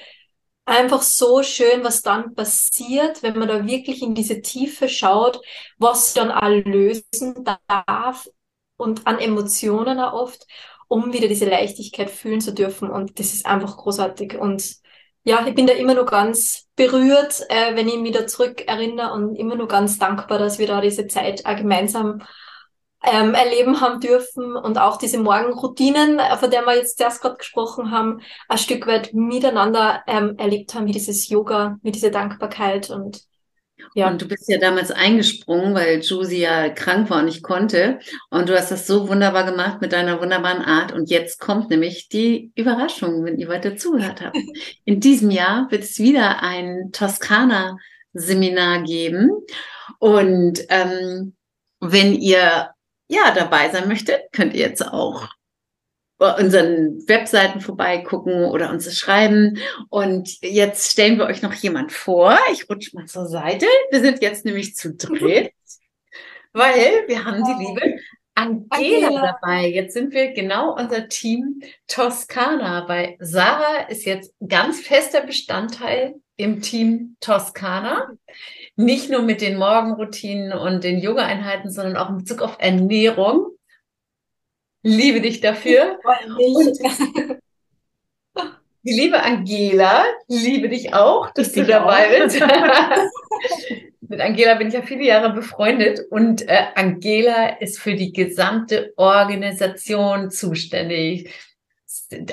einfach 0.65 1.03
so 1.03 1.43
schön, 1.43 1.83
was 1.83 2.01
dann 2.01 2.33
passiert, 2.33 3.21
wenn 3.21 3.37
man 3.37 3.47
da 3.47 3.67
wirklich 3.67 4.01
in 4.01 4.15
diese 4.15 4.41
Tiefe 4.41 4.89
schaut, 4.89 5.41
was 5.77 6.13
dann 6.13 6.31
all 6.31 6.61
lösen 6.61 7.45
darf 7.67 8.27
und 8.77 9.05
an 9.05 9.19
Emotionen 9.19 9.99
auch 9.99 10.13
oft 10.13 10.47
um 10.91 11.13
wieder 11.13 11.29
diese 11.29 11.45
Leichtigkeit 11.45 12.09
fühlen 12.09 12.41
zu 12.41 12.53
dürfen. 12.53 12.89
Und 12.89 13.17
das 13.17 13.33
ist 13.33 13.45
einfach 13.45 13.77
großartig. 13.77 14.37
Und 14.37 14.75
ja, 15.23 15.45
ich 15.47 15.55
bin 15.55 15.65
da 15.65 15.71
immer 15.71 15.93
nur 15.93 16.05
ganz 16.05 16.67
berührt, 16.75 17.45
äh, 17.47 17.75
wenn 17.75 17.87
ich 17.87 17.97
mich 17.97 18.11
da 18.11 18.27
zurück 18.27 18.67
erinnere 18.67 19.13
und 19.13 19.35
immer 19.37 19.55
nur 19.55 19.69
ganz 19.69 19.97
dankbar, 19.99 20.37
dass 20.37 20.59
wir 20.59 20.67
da 20.67 20.81
diese 20.81 21.07
Zeit 21.07 21.45
auch 21.45 21.55
gemeinsam 21.55 22.23
ähm, 23.05 23.33
erleben 23.33 23.79
haben 23.79 24.01
dürfen 24.01 24.57
und 24.57 24.77
auch 24.77 24.97
diese 24.97 25.19
Morgenroutinen, 25.19 26.19
äh, 26.19 26.35
von 26.35 26.51
der 26.51 26.65
wir 26.65 26.75
jetzt 26.75 26.99
erst 26.99 27.21
gerade 27.21 27.37
gesprochen 27.37 27.91
haben, 27.91 28.19
ein 28.49 28.57
Stück 28.57 28.85
weit 28.85 29.13
miteinander 29.13 30.03
ähm, 30.07 30.35
erlebt 30.37 30.75
haben, 30.75 30.87
wie 30.87 30.91
dieses 30.91 31.29
Yoga, 31.29 31.77
wie 31.83 31.93
diese 31.93 32.11
Dankbarkeit 32.11 32.89
und 32.89 33.21
ja. 33.93 34.09
Und 34.09 34.21
du 34.21 34.27
bist 34.27 34.47
ja 34.47 34.57
damals 34.57 34.91
eingesprungen, 34.91 35.73
weil 35.73 35.99
Josie 35.99 36.41
ja 36.41 36.69
krank 36.69 37.09
war 37.09 37.19
und 37.19 37.25
nicht 37.25 37.43
konnte. 37.43 37.99
Und 38.29 38.49
du 38.49 38.55
hast 38.55 38.71
das 38.71 38.87
so 38.87 39.09
wunderbar 39.09 39.45
gemacht 39.45 39.81
mit 39.81 39.91
deiner 39.93 40.21
wunderbaren 40.21 40.61
Art. 40.61 40.91
Und 40.91 41.09
jetzt 41.09 41.39
kommt 41.39 41.69
nämlich 41.69 42.09
die 42.09 42.51
Überraschung, 42.55 43.25
wenn 43.25 43.37
ihr 43.37 43.47
weiter 43.47 43.75
zugehört 43.75 44.21
habt. 44.21 44.37
In 44.85 44.99
diesem 44.99 45.31
Jahr 45.31 45.69
wird 45.71 45.83
es 45.83 45.99
wieder 45.99 46.41
ein 46.41 46.91
Toskana-Seminar 46.91 48.83
geben. 48.83 49.29
Und 49.99 50.59
ähm, 50.69 51.35
wenn 51.79 52.13
ihr 52.13 52.69
ja 53.07 53.31
dabei 53.35 53.69
sein 53.69 53.87
möchtet, 53.87 54.21
könnt 54.31 54.53
ihr 54.53 54.61
jetzt 54.61 54.85
auch 54.87 55.27
unseren 56.21 57.07
Webseiten 57.07 57.61
vorbeigucken 57.61 58.45
oder 58.45 58.69
uns 58.69 58.97
schreiben. 58.97 59.57
Und 59.89 60.39
jetzt 60.41 60.91
stellen 60.91 61.17
wir 61.17 61.25
euch 61.25 61.41
noch 61.41 61.53
jemand 61.53 61.91
vor. 61.91 62.37
Ich 62.51 62.69
rutsche 62.69 62.95
mal 62.95 63.05
zur 63.05 63.27
Seite. 63.27 63.65
Wir 63.89 64.01
sind 64.01 64.21
jetzt 64.21 64.45
nämlich 64.45 64.75
zu 64.75 64.93
dritt, 64.93 65.51
weil 66.53 67.05
wir 67.07 67.25
haben 67.25 67.43
die 67.43 67.65
liebe 67.65 67.99
Angela, 68.35 68.67
Angela, 68.69 69.37
dabei. 69.41 69.67
Jetzt 69.67 69.93
sind 69.93 70.13
wir 70.13 70.31
genau 70.31 70.75
unser 70.75 71.09
Team 71.09 71.61
Toskana, 71.87 72.87
weil 72.87 73.15
Sarah 73.19 73.87
ist 73.89 74.05
jetzt 74.05 74.33
ganz 74.47 74.79
fester 74.79 75.21
Bestandteil 75.21 76.15
im 76.37 76.61
Team 76.61 77.17
Toskana. 77.19 78.09
Nicht 78.75 79.09
nur 79.09 79.21
mit 79.23 79.41
den 79.41 79.57
Morgenroutinen 79.57 80.53
und 80.53 80.83
den 80.83 80.99
Yoga-Einheiten, 80.99 81.69
sondern 81.69 81.97
auch 81.97 82.09
in 82.09 82.17
Bezug 82.17 82.41
auf 82.41 82.57
Ernährung 82.59 83.47
liebe 84.83 85.21
dich 85.21 85.41
dafür. 85.41 85.99
die 88.83 88.91
liebe 88.91 89.21
Angela, 89.21 90.03
liebe 90.27 90.69
dich 90.69 90.93
auch, 90.93 91.31
dass 91.31 91.49
ich 91.49 91.53
du 91.53 91.65
dabei 91.65 92.07
auch. 92.07 92.23
bist. 92.23 92.41
Mit 94.01 94.19
Angela 94.19 94.55
bin 94.55 94.67
ich 94.67 94.73
ja 94.73 94.81
viele 94.81 95.05
Jahre 95.05 95.31
befreundet 95.33 96.01
und 96.09 96.47
äh, 96.49 96.65
Angela 96.75 97.59
ist 97.59 97.79
für 97.79 97.95
die 97.95 98.11
gesamte 98.11 98.93
Organisation 98.97 100.31
zuständig 100.31 101.29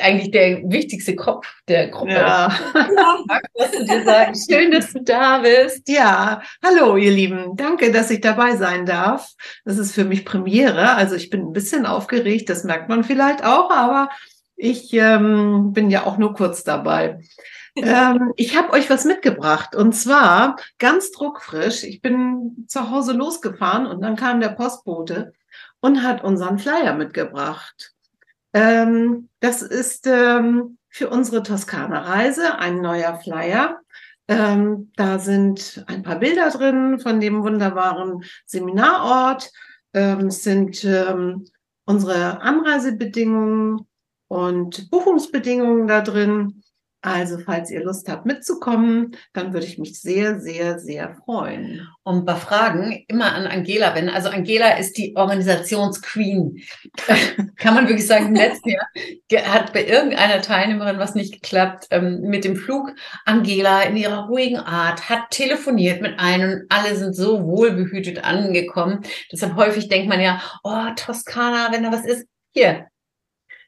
eigentlich 0.00 0.30
der 0.30 0.62
wichtigste 0.64 1.14
Kopf 1.16 1.46
der 1.68 1.88
Gruppe. 1.88 2.12
Ja. 2.12 2.50
Sagen. 4.04 4.34
Schön, 4.34 4.70
dass 4.70 4.92
du 4.92 5.02
da 5.02 5.38
bist. 5.38 5.88
Ja, 5.88 6.42
hallo 6.64 6.96
ihr 6.96 7.10
Lieben. 7.10 7.56
Danke, 7.56 7.92
dass 7.92 8.10
ich 8.10 8.20
dabei 8.20 8.56
sein 8.56 8.86
darf. 8.86 9.32
Das 9.64 9.78
ist 9.78 9.94
für 9.94 10.04
mich 10.04 10.24
Premiere. 10.24 10.94
Also 10.94 11.14
ich 11.14 11.30
bin 11.30 11.42
ein 11.42 11.52
bisschen 11.52 11.86
aufgeregt, 11.86 12.48
das 12.48 12.64
merkt 12.64 12.88
man 12.88 13.04
vielleicht 13.04 13.44
auch, 13.44 13.70
aber 13.70 14.08
ich 14.56 14.92
ähm, 14.92 15.72
bin 15.72 15.90
ja 15.90 16.04
auch 16.04 16.18
nur 16.18 16.34
kurz 16.34 16.64
dabei. 16.64 17.20
ähm, 17.76 18.32
ich 18.36 18.56
habe 18.56 18.72
euch 18.72 18.90
was 18.90 19.04
mitgebracht 19.04 19.76
und 19.76 19.92
zwar 19.92 20.56
ganz 20.78 21.12
druckfrisch. 21.12 21.84
Ich 21.84 22.02
bin 22.02 22.64
zu 22.66 22.90
Hause 22.90 23.12
losgefahren 23.12 23.86
und 23.86 24.00
dann 24.02 24.16
kam 24.16 24.40
der 24.40 24.48
Postbote 24.48 25.32
und 25.80 26.02
hat 26.02 26.24
unseren 26.24 26.58
Flyer 26.58 26.94
mitgebracht. 26.94 27.94
Ähm, 28.52 29.28
das 29.40 29.62
ist 29.62 30.06
ähm, 30.06 30.78
für 30.88 31.10
unsere 31.10 31.42
Toskana-Reise 31.42 32.58
ein 32.58 32.80
neuer 32.80 33.18
Flyer. 33.20 33.80
Ähm, 34.26 34.92
da 34.96 35.18
sind 35.18 35.84
ein 35.86 36.02
paar 36.02 36.18
Bilder 36.18 36.50
drin 36.50 36.98
von 37.00 37.20
dem 37.20 37.42
wunderbaren 37.42 38.24
Seminarort. 38.46 39.50
Ähm, 39.94 40.26
es 40.26 40.42
sind 40.42 40.84
ähm, 40.84 41.46
unsere 41.86 42.42
Anreisebedingungen 42.42 43.86
und 44.28 44.90
Buchungsbedingungen 44.90 45.86
da 45.86 46.02
drin. 46.02 46.57
Also, 47.00 47.38
falls 47.38 47.70
ihr 47.70 47.84
Lust 47.84 48.08
habt 48.08 48.26
mitzukommen, 48.26 49.16
dann 49.32 49.52
würde 49.52 49.66
ich 49.66 49.78
mich 49.78 50.00
sehr, 50.00 50.40
sehr, 50.40 50.80
sehr 50.80 51.14
freuen. 51.24 51.86
Und 52.02 52.24
bei 52.24 52.34
Fragen 52.34 53.04
immer 53.06 53.32
an 53.34 53.46
Angela 53.46 53.94
wenden. 53.94 54.10
Also 54.10 54.30
Angela 54.30 54.78
ist 54.78 54.98
die 54.98 55.14
Organisationsqueen. 55.14 56.60
Kann 57.56 57.74
man 57.74 57.86
wirklich 57.86 58.06
sagen, 58.08 58.26
im 58.26 58.34
letzten 58.34 58.70
Jahr 58.70 58.88
hat 59.46 59.72
bei 59.72 59.86
irgendeiner 59.86 60.42
Teilnehmerin 60.42 60.98
was 60.98 61.14
nicht 61.14 61.34
geklappt 61.34 61.86
ähm, 61.90 62.22
mit 62.22 62.44
dem 62.44 62.56
Flug. 62.56 62.92
Angela 63.24 63.82
in 63.82 63.96
ihrer 63.96 64.26
ruhigen 64.26 64.58
Art 64.58 65.08
hat 65.08 65.30
telefoniert 65.30 66.02
mit 66.02 66.18
allen 66.18 66.52
und 66.52 66.66
alle 66.68 66.96
sind 66.96 67.14
so 67.14 67.44
wohlbehütet 67.44 68.24
angekommen. 68.24 69.02
Deshalb 69.30 69.54
häufig 69.54 69.88
denkt 69.88 70.08
man 70.08 70.20
ja, 70.20 70.42
oh, 70.64 70.86
Toskana, 70.96 71.70
wenn 71.70 71.84
da 71.84 71.92
was 71.92 72.04
ist, 72.04 72.26
hier. 72.52 72.88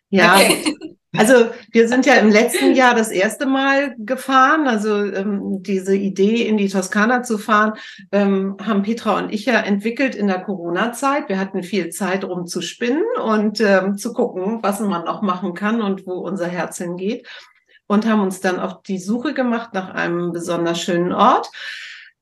Ja. 0.09 0.35
Okay. 0.35 0.97
Also 1.17 1.51
wir 1.73 1.89
sind 1.89 2.07
ja 2.07 2.15
im 2.15 2.31
letzten 2.31 2.75
Jahr 2.75 2.95
das 2.95 3.11
erste 3.11 3.45
Mal 3.47 3.97
gefahren. 3.99 4.69
Also 4.69 5.05
ähm, 5.05 5.63
diese 5.63 5.97
Idee, 5.97 6.47
in 6.47 6.57
die 6.57 6.69
Toskana 6.69 7.25
zu 7.25 7.37
fahren, 7.37 7.73
ähm, 8.13 8.57
haben 8.65 8.83
Petra 8.83 9.19
und 9.19 9.33
ich 9.33 9.45
ja 9.45 9.59
entwickelt 9.61 10.15
in 10.15 10.29
der 10.29 10.41
Corona-Zeit. 10.41 11.29
Wir 11.29 11.39
hatten 11.39 11.65
viel 11.65 11.91
Zeit, 11.91 12.25
um 12.25 12.47
zu 12.47 12.63
spinnen 12.63 13.05
und 13.25 13.61
ähm, 13.61 13.97
zu 13.99 14.13
gucken, 14.13 14.63
was 14.63 14.79
man 14.79 15.05
noch 15.05 15.21
machen 15.21 15.55
kann 15.55 15.83
und 15.83 16.07
wo 16.07 16.13
unser 16.13 16.47
Herz 16.47 16.79
hingeht. 16.79 17.27
Und 17.89 18.07
haben 18.07 18.21
uns 18.21 18.41
dann 18.41 18.61
auf 18.61 18.83
die 18.83 18.99
Suche 18.99 19.35
gemacht 19.35 19.71
nach 19.75 19.91
einem 19.93 20.31
besonders 20.31 20.81
schönen 20.81 21.13
Ort. 21.13 21.51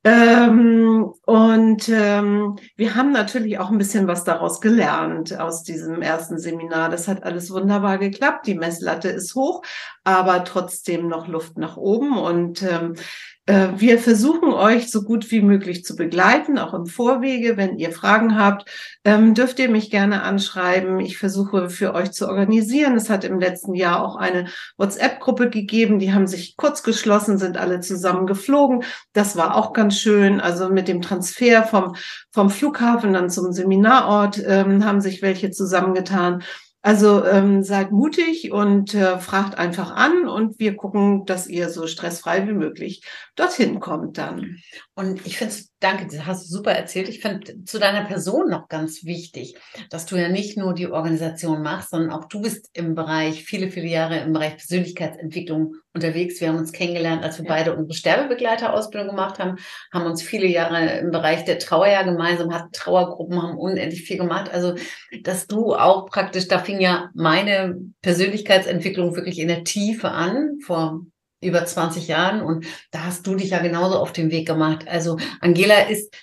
Ähm, 0.05 1.13
und 1.27 1.89
ähm, 1.89 2.57
wir 2.77 2.95
haben 2.95 3.13
natürlich 3.13 3.59
auch 3.59 3.71
ein 3.71 3.79
bisschen 3.79 4.07
was 4.07 4.25
daraus 4.25 4.61
gelernt 4.61 5.39
aus 5.39 5.65
diesem 5.65 6.03
ersten 6.03 6.39
Seminar. 6.39 6.89
Das 6.89 7.09
hat 7.09 7.25
alles 7.25 7.51
wunderbar 7.51 7.99
geklappt. 7.99 8.47
Die 8.47 8.55
Messlatte 8.55 9.09
ist 9.09 9.35
hoch, 9.35 9.63
aber 10.05 10.45
trotzdem 10.45 11.09
noch 11.09 11.27
Luft 11.27 11.59
nach 11.59 11.77
oben. 11.77 12.17
Und 12.17 12.63
ähm, 12.63 12.95
äh, 12.95 13.01
wir 13.49 13.99
versuchen 13.99 14.53
euch 14.53 14.91
so 14.91 15.03
gut 15.03 15.31
wie 15.31 15.41
möglich 15.41 15.83
zu 15.83 15.97
begleiten, 15.97 16.59
auch 16.59 16.75
im 16.75 16.85
Vorwege. 16.85 17.57
Wenn 17.57 17.79
ihr 17.79 17.93
Fragen 17.93 18.39
habt, 18.39 18.69
ähm, 19.05 19.33
dürft 19.33 19.59
ihr 19.59 19.71
mich 19.71 19.91
gerne 19.91 20.23
anschreiben. 20.23 21.01
Ich 21.01 21.17
versuche 21.17 21.71
für 21.71 21.95
euch 21.95 22.13
zu 22.13 22.29
organisieren. 22.29 22.95
Es 22.95 23.09
hat 23.09 23.25
im 23.25 23.41
letzten 23.41 23.75
Jahr 23.75 24.05
auch 24.05 24.17
eine 24.17 24.49
WhatsApp-Gruppe 24.77 25.49
gegeben. 25.49 25.99
Die 25.99 26.13
haben 26.13 26.27
sich 26.27 26.59
kurz 26.59 26.83
geschlossen, 26.83 27.39
sind 27.39 27.57
alle 27.57 27.81
zusammen 27.81 28.27
geflogen. 28.27 28.85
Das 29.15 29.35
war 29.37 29.57
auch 29.57 29.73
ganz 29.73 29.99
schön. 29.99 30.41
Also 30.41 30.69
mit 30.69 30.87
dem 30.87 31.01
Transfer 31.01 31.63
vom, 31.63 31.97
vom 32.31 32.51
Flughafen 32.51 33.15
dann 33.15 33.31
zum 33.31 33.53
Seminarort 33.53 34.43
ähm, 34.47 34.85
haben 34.85 35.01
sich 35.01 35.23
welche 35.23 35.51
zusammengetan. 35.51 36.43
Also 36.81 37.25
ähm, 37.25 37.65
seid 37.65 37.91
mutig 37.91 38.53
und 38.53 38.95
äh, 38.95 39.19
fragt 39.19 39.59
einfach 39.59 39.91
an 39.91 40.29
und 40.29 40.61
wir 40.61 40.77
gucken, 40.77 41.27
dass 41.27 41.49
ihr 41.49 41.71
so 41.71 41.89
stressfrei 41.89 42.47
wie 42.47 42.53
möglich 42.53 43.03
dorthin 43.35 43.81
kommt 43.81 44.17
dann. 44.17 44.59
Und 44.95 45.27
ich 45.27 45.39
finde 45.39 45.55
es 45.55 45.73
danke, 45.81 46.07
das 46.07 46.27
hast 46.27 46.45
du 46.45 46.57
super 46.57 46.73
erzählt. 46.73 47.09
Ich 47.09 47.21
finde 47.21 47.65
zu 47.65 47.79
deiner 47.79 48.05
Person 48.05 48.49
noch 48.49 48.69
ganz 48.69 49.05
wichtig, 49.05 49.57
dass 49.91 50.07
du 50.07 50.17
ja 50.17 50.29
nicht 50.29 50.57
nur 50.57 50.75
die 50.75 50.89
Organisation 50.89 51.63
machst, 51.63 51.91
sondern 51.91 52.11
auch 52.11 52.25
du 52.27 52.43
bist 52.43 52.71
im 52.73 52.95
Bereich, 52.95 53.45
viele, 53.45 53.71
viele 53.71 53.87
Jahre 53.87 54.19
im 54.19 54.33
Bereich 54.33 54.57
Persönlichkeitsentwicklung 54.57 55.75
unterwegs. 55.95 56.41
Wir 56.41 56.49
haben 56.49 56.59
uns 56.59 56.73
kennengelernt, 56.73 57.23
als 57.23 57.39
wir 57.39 57.45
ja. 57.45 57.51
beide 57.51 57.77
unsere 57.77 57.95
Sterbebegleiterausbildung 57.95 59.11
gemacht 59.11 59.39
haben, 59.39 59.57
haben 59.93 60.07
uns 60.07 60.23
viele 60.23 60.47
Jahre 60.47 60.99
im 60.99 61.11
Bereich 61.11 61.45
der 61.45 61.59
Trauer 61.59 61.89
ja 61.89 62.03
gemeinsam, 62.03 62.53
hatten 62.53 62.73
Trauergruppen, 62.73 63.41
haben 63.41 63.59
unendlich 63.59 64.03
viel 64.03 64.19
gemacht. 64.19 64.51
Also, 64.53 64.75
dass 65.23 65.47
du 65.47 65.75
auch 65.75 66.07
praktisch, 66.07 66.49
da 66.49 66.59
fing 66.59 66.81
ja 66.81 67.11
meine 67.15 67.77
Persönlichkeitsentwicklung 68.03 69.15
wirklich 69.15 69.39
in 69.39 69.49
der 69.49 69.65
Tiefe 69.65 70.11
an, 70.11 70.59
vor 70.65 71.03
über 71.41 71.65
20 71.65 72.09
Jahren 72.09 72.43
und 72.43 72.67
da 72.91 73.05
hast 73.05 73.27
du 73.27 73.35
dich 73.35 73.51
ja 73.51 73.61
genauso 73.61 73.99
auf 73.99 74.13
den 74.13 74.31
Weg 74.31 74.47
gemacht. 74.47 74.87
Also 74.89 75.19
Angela 75.41 75.83
ist 75.83 76.15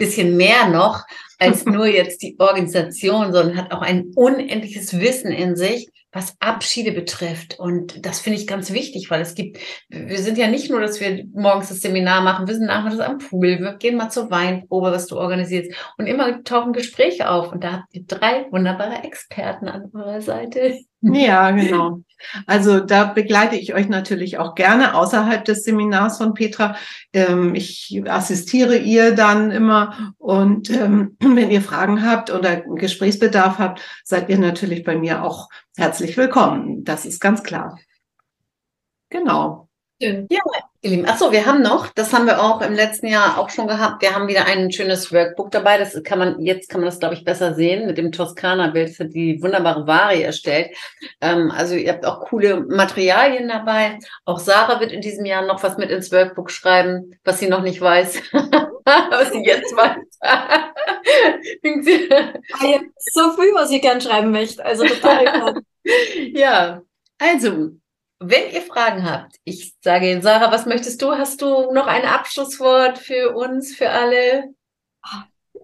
bisschen 0.00 0.36
mehr 0.36 0.68
noch 0.68 1.04
als 1.38 1.64
nur 1.66 1.86
jetzt 1.86 2.22
die 2.22 2.34
Organisation, 2.40 3.32
sondern 3.32 3.56
hat 3.56 3.72
auch 3.72 3.82
ein 3.82 4.10
unendliches 4.16 4.98
Wissen 4.98 5.30
in 5.30 5.54
sich, 5.54 5.88
was 6.10 6.34
Abschiede 6.40 6.90
betrifft. 6.90 7.60
Und 7.60 8.04
das 8.04 8.18
finde 8.18 8.40
ich 8.40 8.48
ganz 8.48 8.72
wichtig, 8.72 9.10
weil 9.10 9.20
es 9.20 9.36
gibt, 9.36 9.58
wir 9.88 10.18
sind 10.18 10.38
ja 10.38 10.48
nicht 10.48 10.70
nur, 10.70 10.80
dass 10.80 11.00
wir 11.00 11.24
morgens 11.32 11.68
das 11.68 11.82
Seminar 11.82 12.22
machen, 12.22 12.48
wir 12.48 12.54
sind 12.54 12.66
nachmittags 12.66 13.08
am 13.08 13.18
Pool, 13.18 13.60
wir 13.60 13.74
gehen 13.74 13.96
mal 13.96 14.10
zur 14.10 14.30
Weinprobe, 14.30 14.90
was 14.90 15.06
du 15.06 15.16
organisierst. 15.16 15.72
Und 15.98 16.06
immer 16.06 16.42
tauchen 16.42 16.72
Gespräche 16.72 17.30
auf. 17.30 17.52
Und 17.52 17.62
da 17.62 17.72
habt 17.74 17.94
ihr 17.94 18.04
drei 18.06 18.46
wunderbare 18.50 19.04
Experten 19.04 19.68
an 19.68 19.90
eurer 19.94 20.20
Seite. 20.20 20.80
Ja, 21.02 21.50
genau. 21.50 22.02
Also 22.46 22.80
da 22.80 23.04
begleite 23.04 23.56
ich 23.56 23.72
euch 23.74 23.88
natürlich 23.88 24.36
auch 24.38 24.54
gerne 24.54 24.94
außerhalb 24.94 25.44
des 25.44 25.64
Seminars 25.64 26.18
von 26.18 26.34
Petra. 26.34 26.76
Ähm, 27.14 27.54
ich 27.54 28.02
assistiere 28.06 28.76
ihr 28.76 29.14
dann 29.14 29.50
immer 29.50 30.12
und 30.18 30.68
ähm, 30.68 31.16
wenn 31.20 31.50
ihr 31.50 31.62
Fragen 31.62 32.04
habt 32.04 32.30
oder 32.30 32.56
Gesprächsbedarf 32.60 33.58
habt, 33.58 33.80
seid 34.04 34.28
ihr 34.28 34.38
natürlich 34.38 34.84
bei 34.84 34.96
mir 34.96 35.24
auch 35.24 35.48
herzlich 35.76 36.16
willkommen. 36.18 36.84
Das 36.84 37.06
ist 37.06 37.20
ganz 37.20 37.42
klar. 37.42 37.78
Genau. 39.08 39.69
Ja, 40.02 40.40
ihr 40.80 40.90
Lieben. 40.90 41.06
Achso, 41.06 41.30
wir 41.30 41.44
haben 41.44 41.60
noch, 41.60 41.88
das 41.88 42.14
haben 42.14 42.24
wir 42.24 42.42
auch 42.42 42.62
im 42.62 42.72
letzten 42.72 43.06
Jahr 43.06 43.38
auch 43.38 43.50
schon 43.50 43.66
gehabt. 43.66 44.00
Wir 44.00 44.14
haben 44.14 44.28
wieder 44.28 44.46
ein 44.46 44.72
schönes 44.72 45.12
Workbook 45.12 45.50
dabei. 45.50 45.76
Das 45.76 46.02
kann 46.02 46.18
man, 46.18 46.40
jetzt 46.40 46.70
kann 46.70 46.80
man 46.80 46.88
das, 46.88 46.98
glaube 46.98 47.14
ich, 47.14 47.22
besser 47.22 47.52
sehen 47.52 47.86
mit 47.86 47.98
dem 47.98 48.10
Toskana-Bild. 48.10 48.88
Das 48.88 48.98
hat 48.98 49.12
die 49.12 49.42
wunderbare 49.42 49.86
Vari 49.86 50.22
erstellt. 50.22 50.74
Ähm, 51.20 51.50
also 51.50 51.74
ihr 51.74 51.92
habt 51.92 52.06
auch 52.06 52.20
coole 52.20 52.60
Materialien 52.60 53.48
dabei. 53.48 53.98
Auch 54.24 54.38
Sarah 54.38 54.80
wird 54.80 54.90
in 54.90 55.02
diesem 55.02 55.26
Jahr 55.26 55.44
noch 55.44 55.62
was 55.62 55.76
mit 55.76 55.90
ins 55.90 56.10
Workbook 56.12 56.50
schreiben, 56.50 57.14
was 57.24 57.38
sie 57.38 57.50
noch 57.50 57.62
nicht 57.62 57.82
weiß. 57.82 58.22
was 58.32 59.32
sie 59.32 59.44
jetzt 59.44 59.76
weiß. 59.76 59.96
Ah, 62.52 62.80
so 62.98 63.32
viel, 63.32 63.54
was 63.54 63.70
ihr 63.70 63.80
gern 63.80 64.00
schreiben 64.00 64.30
möchte. 64.30 64.64
Also 64.64 64.84
total. 64.84 65.60
ja, 66.32 66.82
also 67.18 67.70
wenn 68.20 68.52
ihr 68.52 68.60
Fragen 68.60 69.10
habt, 69.10 69.36
ich 69.44 69.74
sage 69.80 70.20
Sarah, 70.22 70.52
was 70.52 70.66
möchtest 70.66 71.00
du? 71.00 71.12
Hast 71.12 71.40
du 71.40 71.72
noch 71.72 71.86
ein 71.86 72.04
Abschlusswort 72.04 72.98
für 72.98 73.34
uns, 73.34 73.74
für 73.74 73.88
alle? 73.88 74.54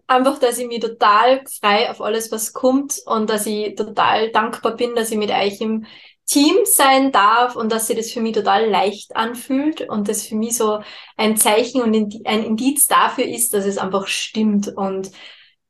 Einfach, 0.07 0.39
dass 0.39 0.59
ich 0.59 0.67
mich 0.67 0.81
total 0.81 1.45
frei 1.61 1.91
auf 1.91 2.01
alles, 2.01 2.33
was 2.33 2.55
kommt 2.55 2.99
und 3.05 3.29
dass 3.29 3.45
ich 3.47 3.75
total 3.75 4.31
dankbar 4.31 4.75
bin, 4.75 4.95
dass 4.95 5.11
ich 5.11 5.19
mit 5.19 5.31
euch 5.31 5.61
im 5.61 5.85
Team 6.25 6.57
sein 6.65 7.13
darf 7.13 7.57
und 7.57 7.71
dass 7.71 7.89
sich 7.89 7.97
das 7.97 8.11
für 8.11 8.21
mich 8.21 8.35
total 8.35 8.69
leicht 8.69 9.15
anfühlt 9.15 9.89
und 9.89 10.09
das 10.09 10.27
für 10.27 10.35
mich 10.35 10.57
so 10.57 10.81
ein 11.17 11.37
Zeichen 11.37 11.83
und 11.83 11.95
ein 12.25 12.43
Indiz 12.43 12.87
dafür 12.87 13.27
ist, 13.27 13.53
dass 13.53 13.67
es 13.67 13.79
einfach 13.79 14.07
stimmt 14.07 14.69
und 14.77 15.11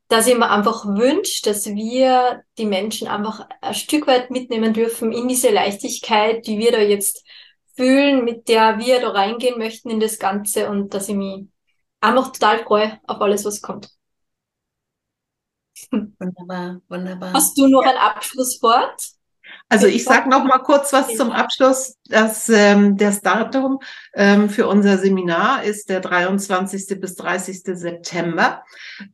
dass 0.08 0.26
ich 0.26 0.36
mir 0.36 0.50
einfach 0.50 0.84
wünsche, 0.84 1.42
dass 1.42 1.66
wir 1.66 2.42
die 2.58 2.66
Menschen 2.66 3.08
einfach 3.08 3.48
ein 3.60 3.74
Stück 3.74 4.06
weit 4.06 4.30
mitnehmen 4.30 4.72
dürfen 4.72 5.12
in 5.12 5.28
diese 5.28 5.50
Leichtigkeit, 5.50 6.46
die 6.46 6.58
wir 6.58 6.72
da 6.72 6.78
jetzt 6.78 7.24
fühlen, 7.74 8.24
mit 8.24 8.48
der 8.48 8.78
wir 8.78 9.00
da 9.00 9.10
reingehen 9.10 9.58
möchten 9.58 9.90
in 9.90 10.00
das 10.00 10.18
Ganze 10.18 10.70
und 10.70 10.94
dass 10.94 11.08
ich 11.08 11.16
mich 11.16 11.46
einfach 12.00 12.32
total 12.32 12.64
freue 12.64 13.00
auf 13.06 13.20
alles, 13.20 13.44
was 13.44 13.60
kommt. 13.60 13.90
Wunderbar, 15.90 16.80
wunderbar. 16.88 17.32
Hast 17.32 17.58
du 17.58 17.66
noch 17.66 17.82
ja. 17.82 17.90
ein 17.90 17.96
Abschlusswort? 17.96 19.10
Also 19.68 19.88
ich 19.88 20.04
sage 20.04 20.28
noch 20.28 20.44
mal 20.44 20.58
kurz 20.58 20.92
was 20.92 21.14
zum 21.16 21.32
Abschluss. 21.32 21.96
dass 22.08 22.48
ähm, 22.48 22.96
das 22.96 23.20
Datum 23.20 23.80
ähm, 24.14 24.48
für 24.48 24.68
unser 24.68 24.96
Seminar 24.98 25.64
ist 25.64 25.90
der 25.90 26.00
23. 26.00 27.00
bis 27.00 27.16
30. 27.16 27.62
September. 27.64 28.62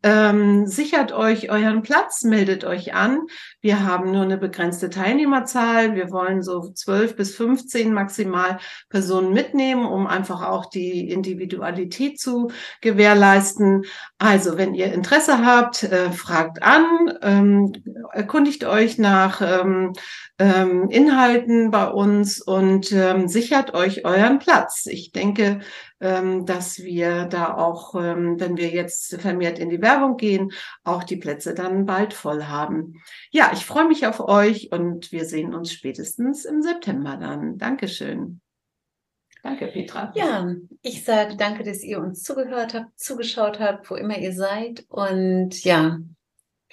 Ähm, 0.02 0.66
sichert 0.66 1.12
euch 1.12 1.50
euren 1.50 1.82
Platz, 1.82 2.22
meldet 2.22 2.64
euch 2.64 2.94
an. 2.94 3.20
Wir 3.60 3.86
haben 3.86 4.12
nur 4.12 4.22
eine 4.22 4.36
begrenzte 4.36 4.90
Teilnehmerzahl. 4.90 5.94
Wir 5.94 6.10
wollen 6.10 6.42
so 6.42 6.70
12 6.70 7.16
bis 7.16 7.34
15 7.34 7.92
maximal 7.94 8.58
Personen 8.90 9.32
mitnehmen, 9.32 9.86
um 9.86 10.06
einfach 10.06 10.42
auch 10.42 10.66
die 10.66 11.10
Individualität 11.10 12.20
zu 12.20 12.50
gewährleisten. 12.82 13.84
Also 14.18 14.58
wenn 14.58 14.74
ihr 14.74 14.92
Interesse 14.92 15.44
habt, 15.44 15.82
äh, 15.84 16.10
fragt 16.10 16.62
an, 16.62 17.18
ähm, 17.22 17.72
erkundigt 18.12 18.64
euch 18.64 18.98
nach 18.98 19.40
ähm, 19.40 19.94
ähm, 20.42 20.90
Inhalten 20.90 21.70
bei 21.70 21.88
uns 21.88 22.40
und 22.40 22.90
ähm, 22.90 23.28
sichert 23.28 23.74
euch 23.74 24.04
euren 24.04 24.40
Platz. 24.40 24.86
Ich 24.86 25.12
denke, 25.12 25.60
ähm, 26.00 26.46
dass 26.46 26.80
wir 26.80 27.26
da 27.26 27.54
auch, 27.54 27.94
ähm, 27.94 28.40
wenn 28.40 28.56
wir 28.56 28.68
jetzt 28.70 29.20
vermehrt 29.20 29.60
in 29.60 29.70
die 29.70 29.80
Werbung 29.80 30.16
gehen, 30.16 30.50
auch 30.82 31.04
die 31.04 31.16
Plätze 31.16 31.54
dann 31.54 31.86
bald 31.86 32.12
voll 32.12 32.44
haben. 32.44 33.00
Ja, 33.30 33.50
ich 33.52 33.64
freue 33.64 33.86
mich 33.86 34.04
auf 34.04 34.18
euch 34.18 34.72
und 34.72 35.12
wir 35.12 35.26
sehen 35.26 35.54
uns 35.54 35.72
spätestens 35.72 36.44
im 36.44 36.60
September 36.60 37.16
dann. 37.16 37.56
Dankeschön. 37.56 38.40
Danke, 39.44 39.68
Petra. 39.68 40.12
Ja, 40.16 40.54
ich 40.82 41.04
sage 41.04 41.36
danke, 41.36 41.62
dass 41.62 41.82
ihr 41.84 42.00
uns 42.00 42.22
zugehört 42.22 42.74
habt, 42.74 42.98
zugeschaut 42.98 43.60
habt, 43.60 43.88
wo 43.90 43.94
immer 43.94 44.18
ihr 44.18 44.32
seid. 44.32 44.84
Und 44.88 45.62
ja, 45.62 45.98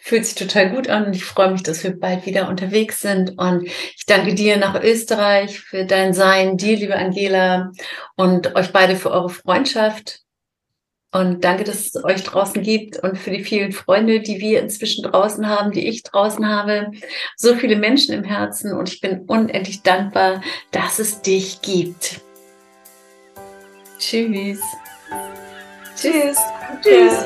fühlt 0.02 0.26
sich 0.26 0.36
total 0.36 0.70
gut 0.72 0.90
an 0.90 1.06
und 1.06 1.16
ich 1.16 1.26
freue 1.26 1.52
mich, 1.52 1.64
dass 1.64 1.84
wir 1.84 1.98
bald 1.98 2.26
wieder 2.26 2.48
unterwegs 2.48 3.02
sind. 3.02 3.38
Und 3.38 3.66
ich 3.66 4.06
danke 4.08 4.34
dir 4.34 4.58
nach 4.58 4.82
Österreich 4.82 5.60
für 5.60 5.86
dein 5.86 6.14
Sein, 6.14 6.58
dir, 6.58 6.78
liebe 6.78 6.96
Angela, 6.96 7.72
und 8.16 8.56
euch 8.56 8.72
beide 8.72 8.96
für 8.96 9.12
eure 9.12 9.30
Freundschaft. 9.30 10.22
Und 11.12 11.44
danke, 11.44 11.64
dass 11.64 11.88
es 11.88 12.04
euch 12.04 12.24
draußen 12.24 12.62
gibt 12.62 12.98
und 13.00 13.18
für 13.18 13.32
die 13.32 13.44
vielen 13.44 13.72
Freunde, 13.72 14.20
die 14.20 14.40
wir 14.40 14.62
inzwischen 14.62 15.04
draußen 15.04 15.48
haben, 15.48 15.72
die 15.72 15.88
ich 15.88 16.04
draußen 16.04 16.48
habe. 16.48 16.92
So 17.36 17.56
viele 17.56 17.78
Menschen 17.78 18.14
im 18.14 18.24
Herzen 18.24 18.74
und 18.74 18.90
ich 18.90 19.02
bin 19.02 19.22
unendlich 19.22 19.82
dankbar, 19.82 20.44
dass 20.72 21.00
es 21.00 21.22
dich 21.22 21.62
gibt. 21.62 22.22
Tschüss. 23.98 24.62
Tschüss. 25.96 26.38
Tschüss. 26.82 27.26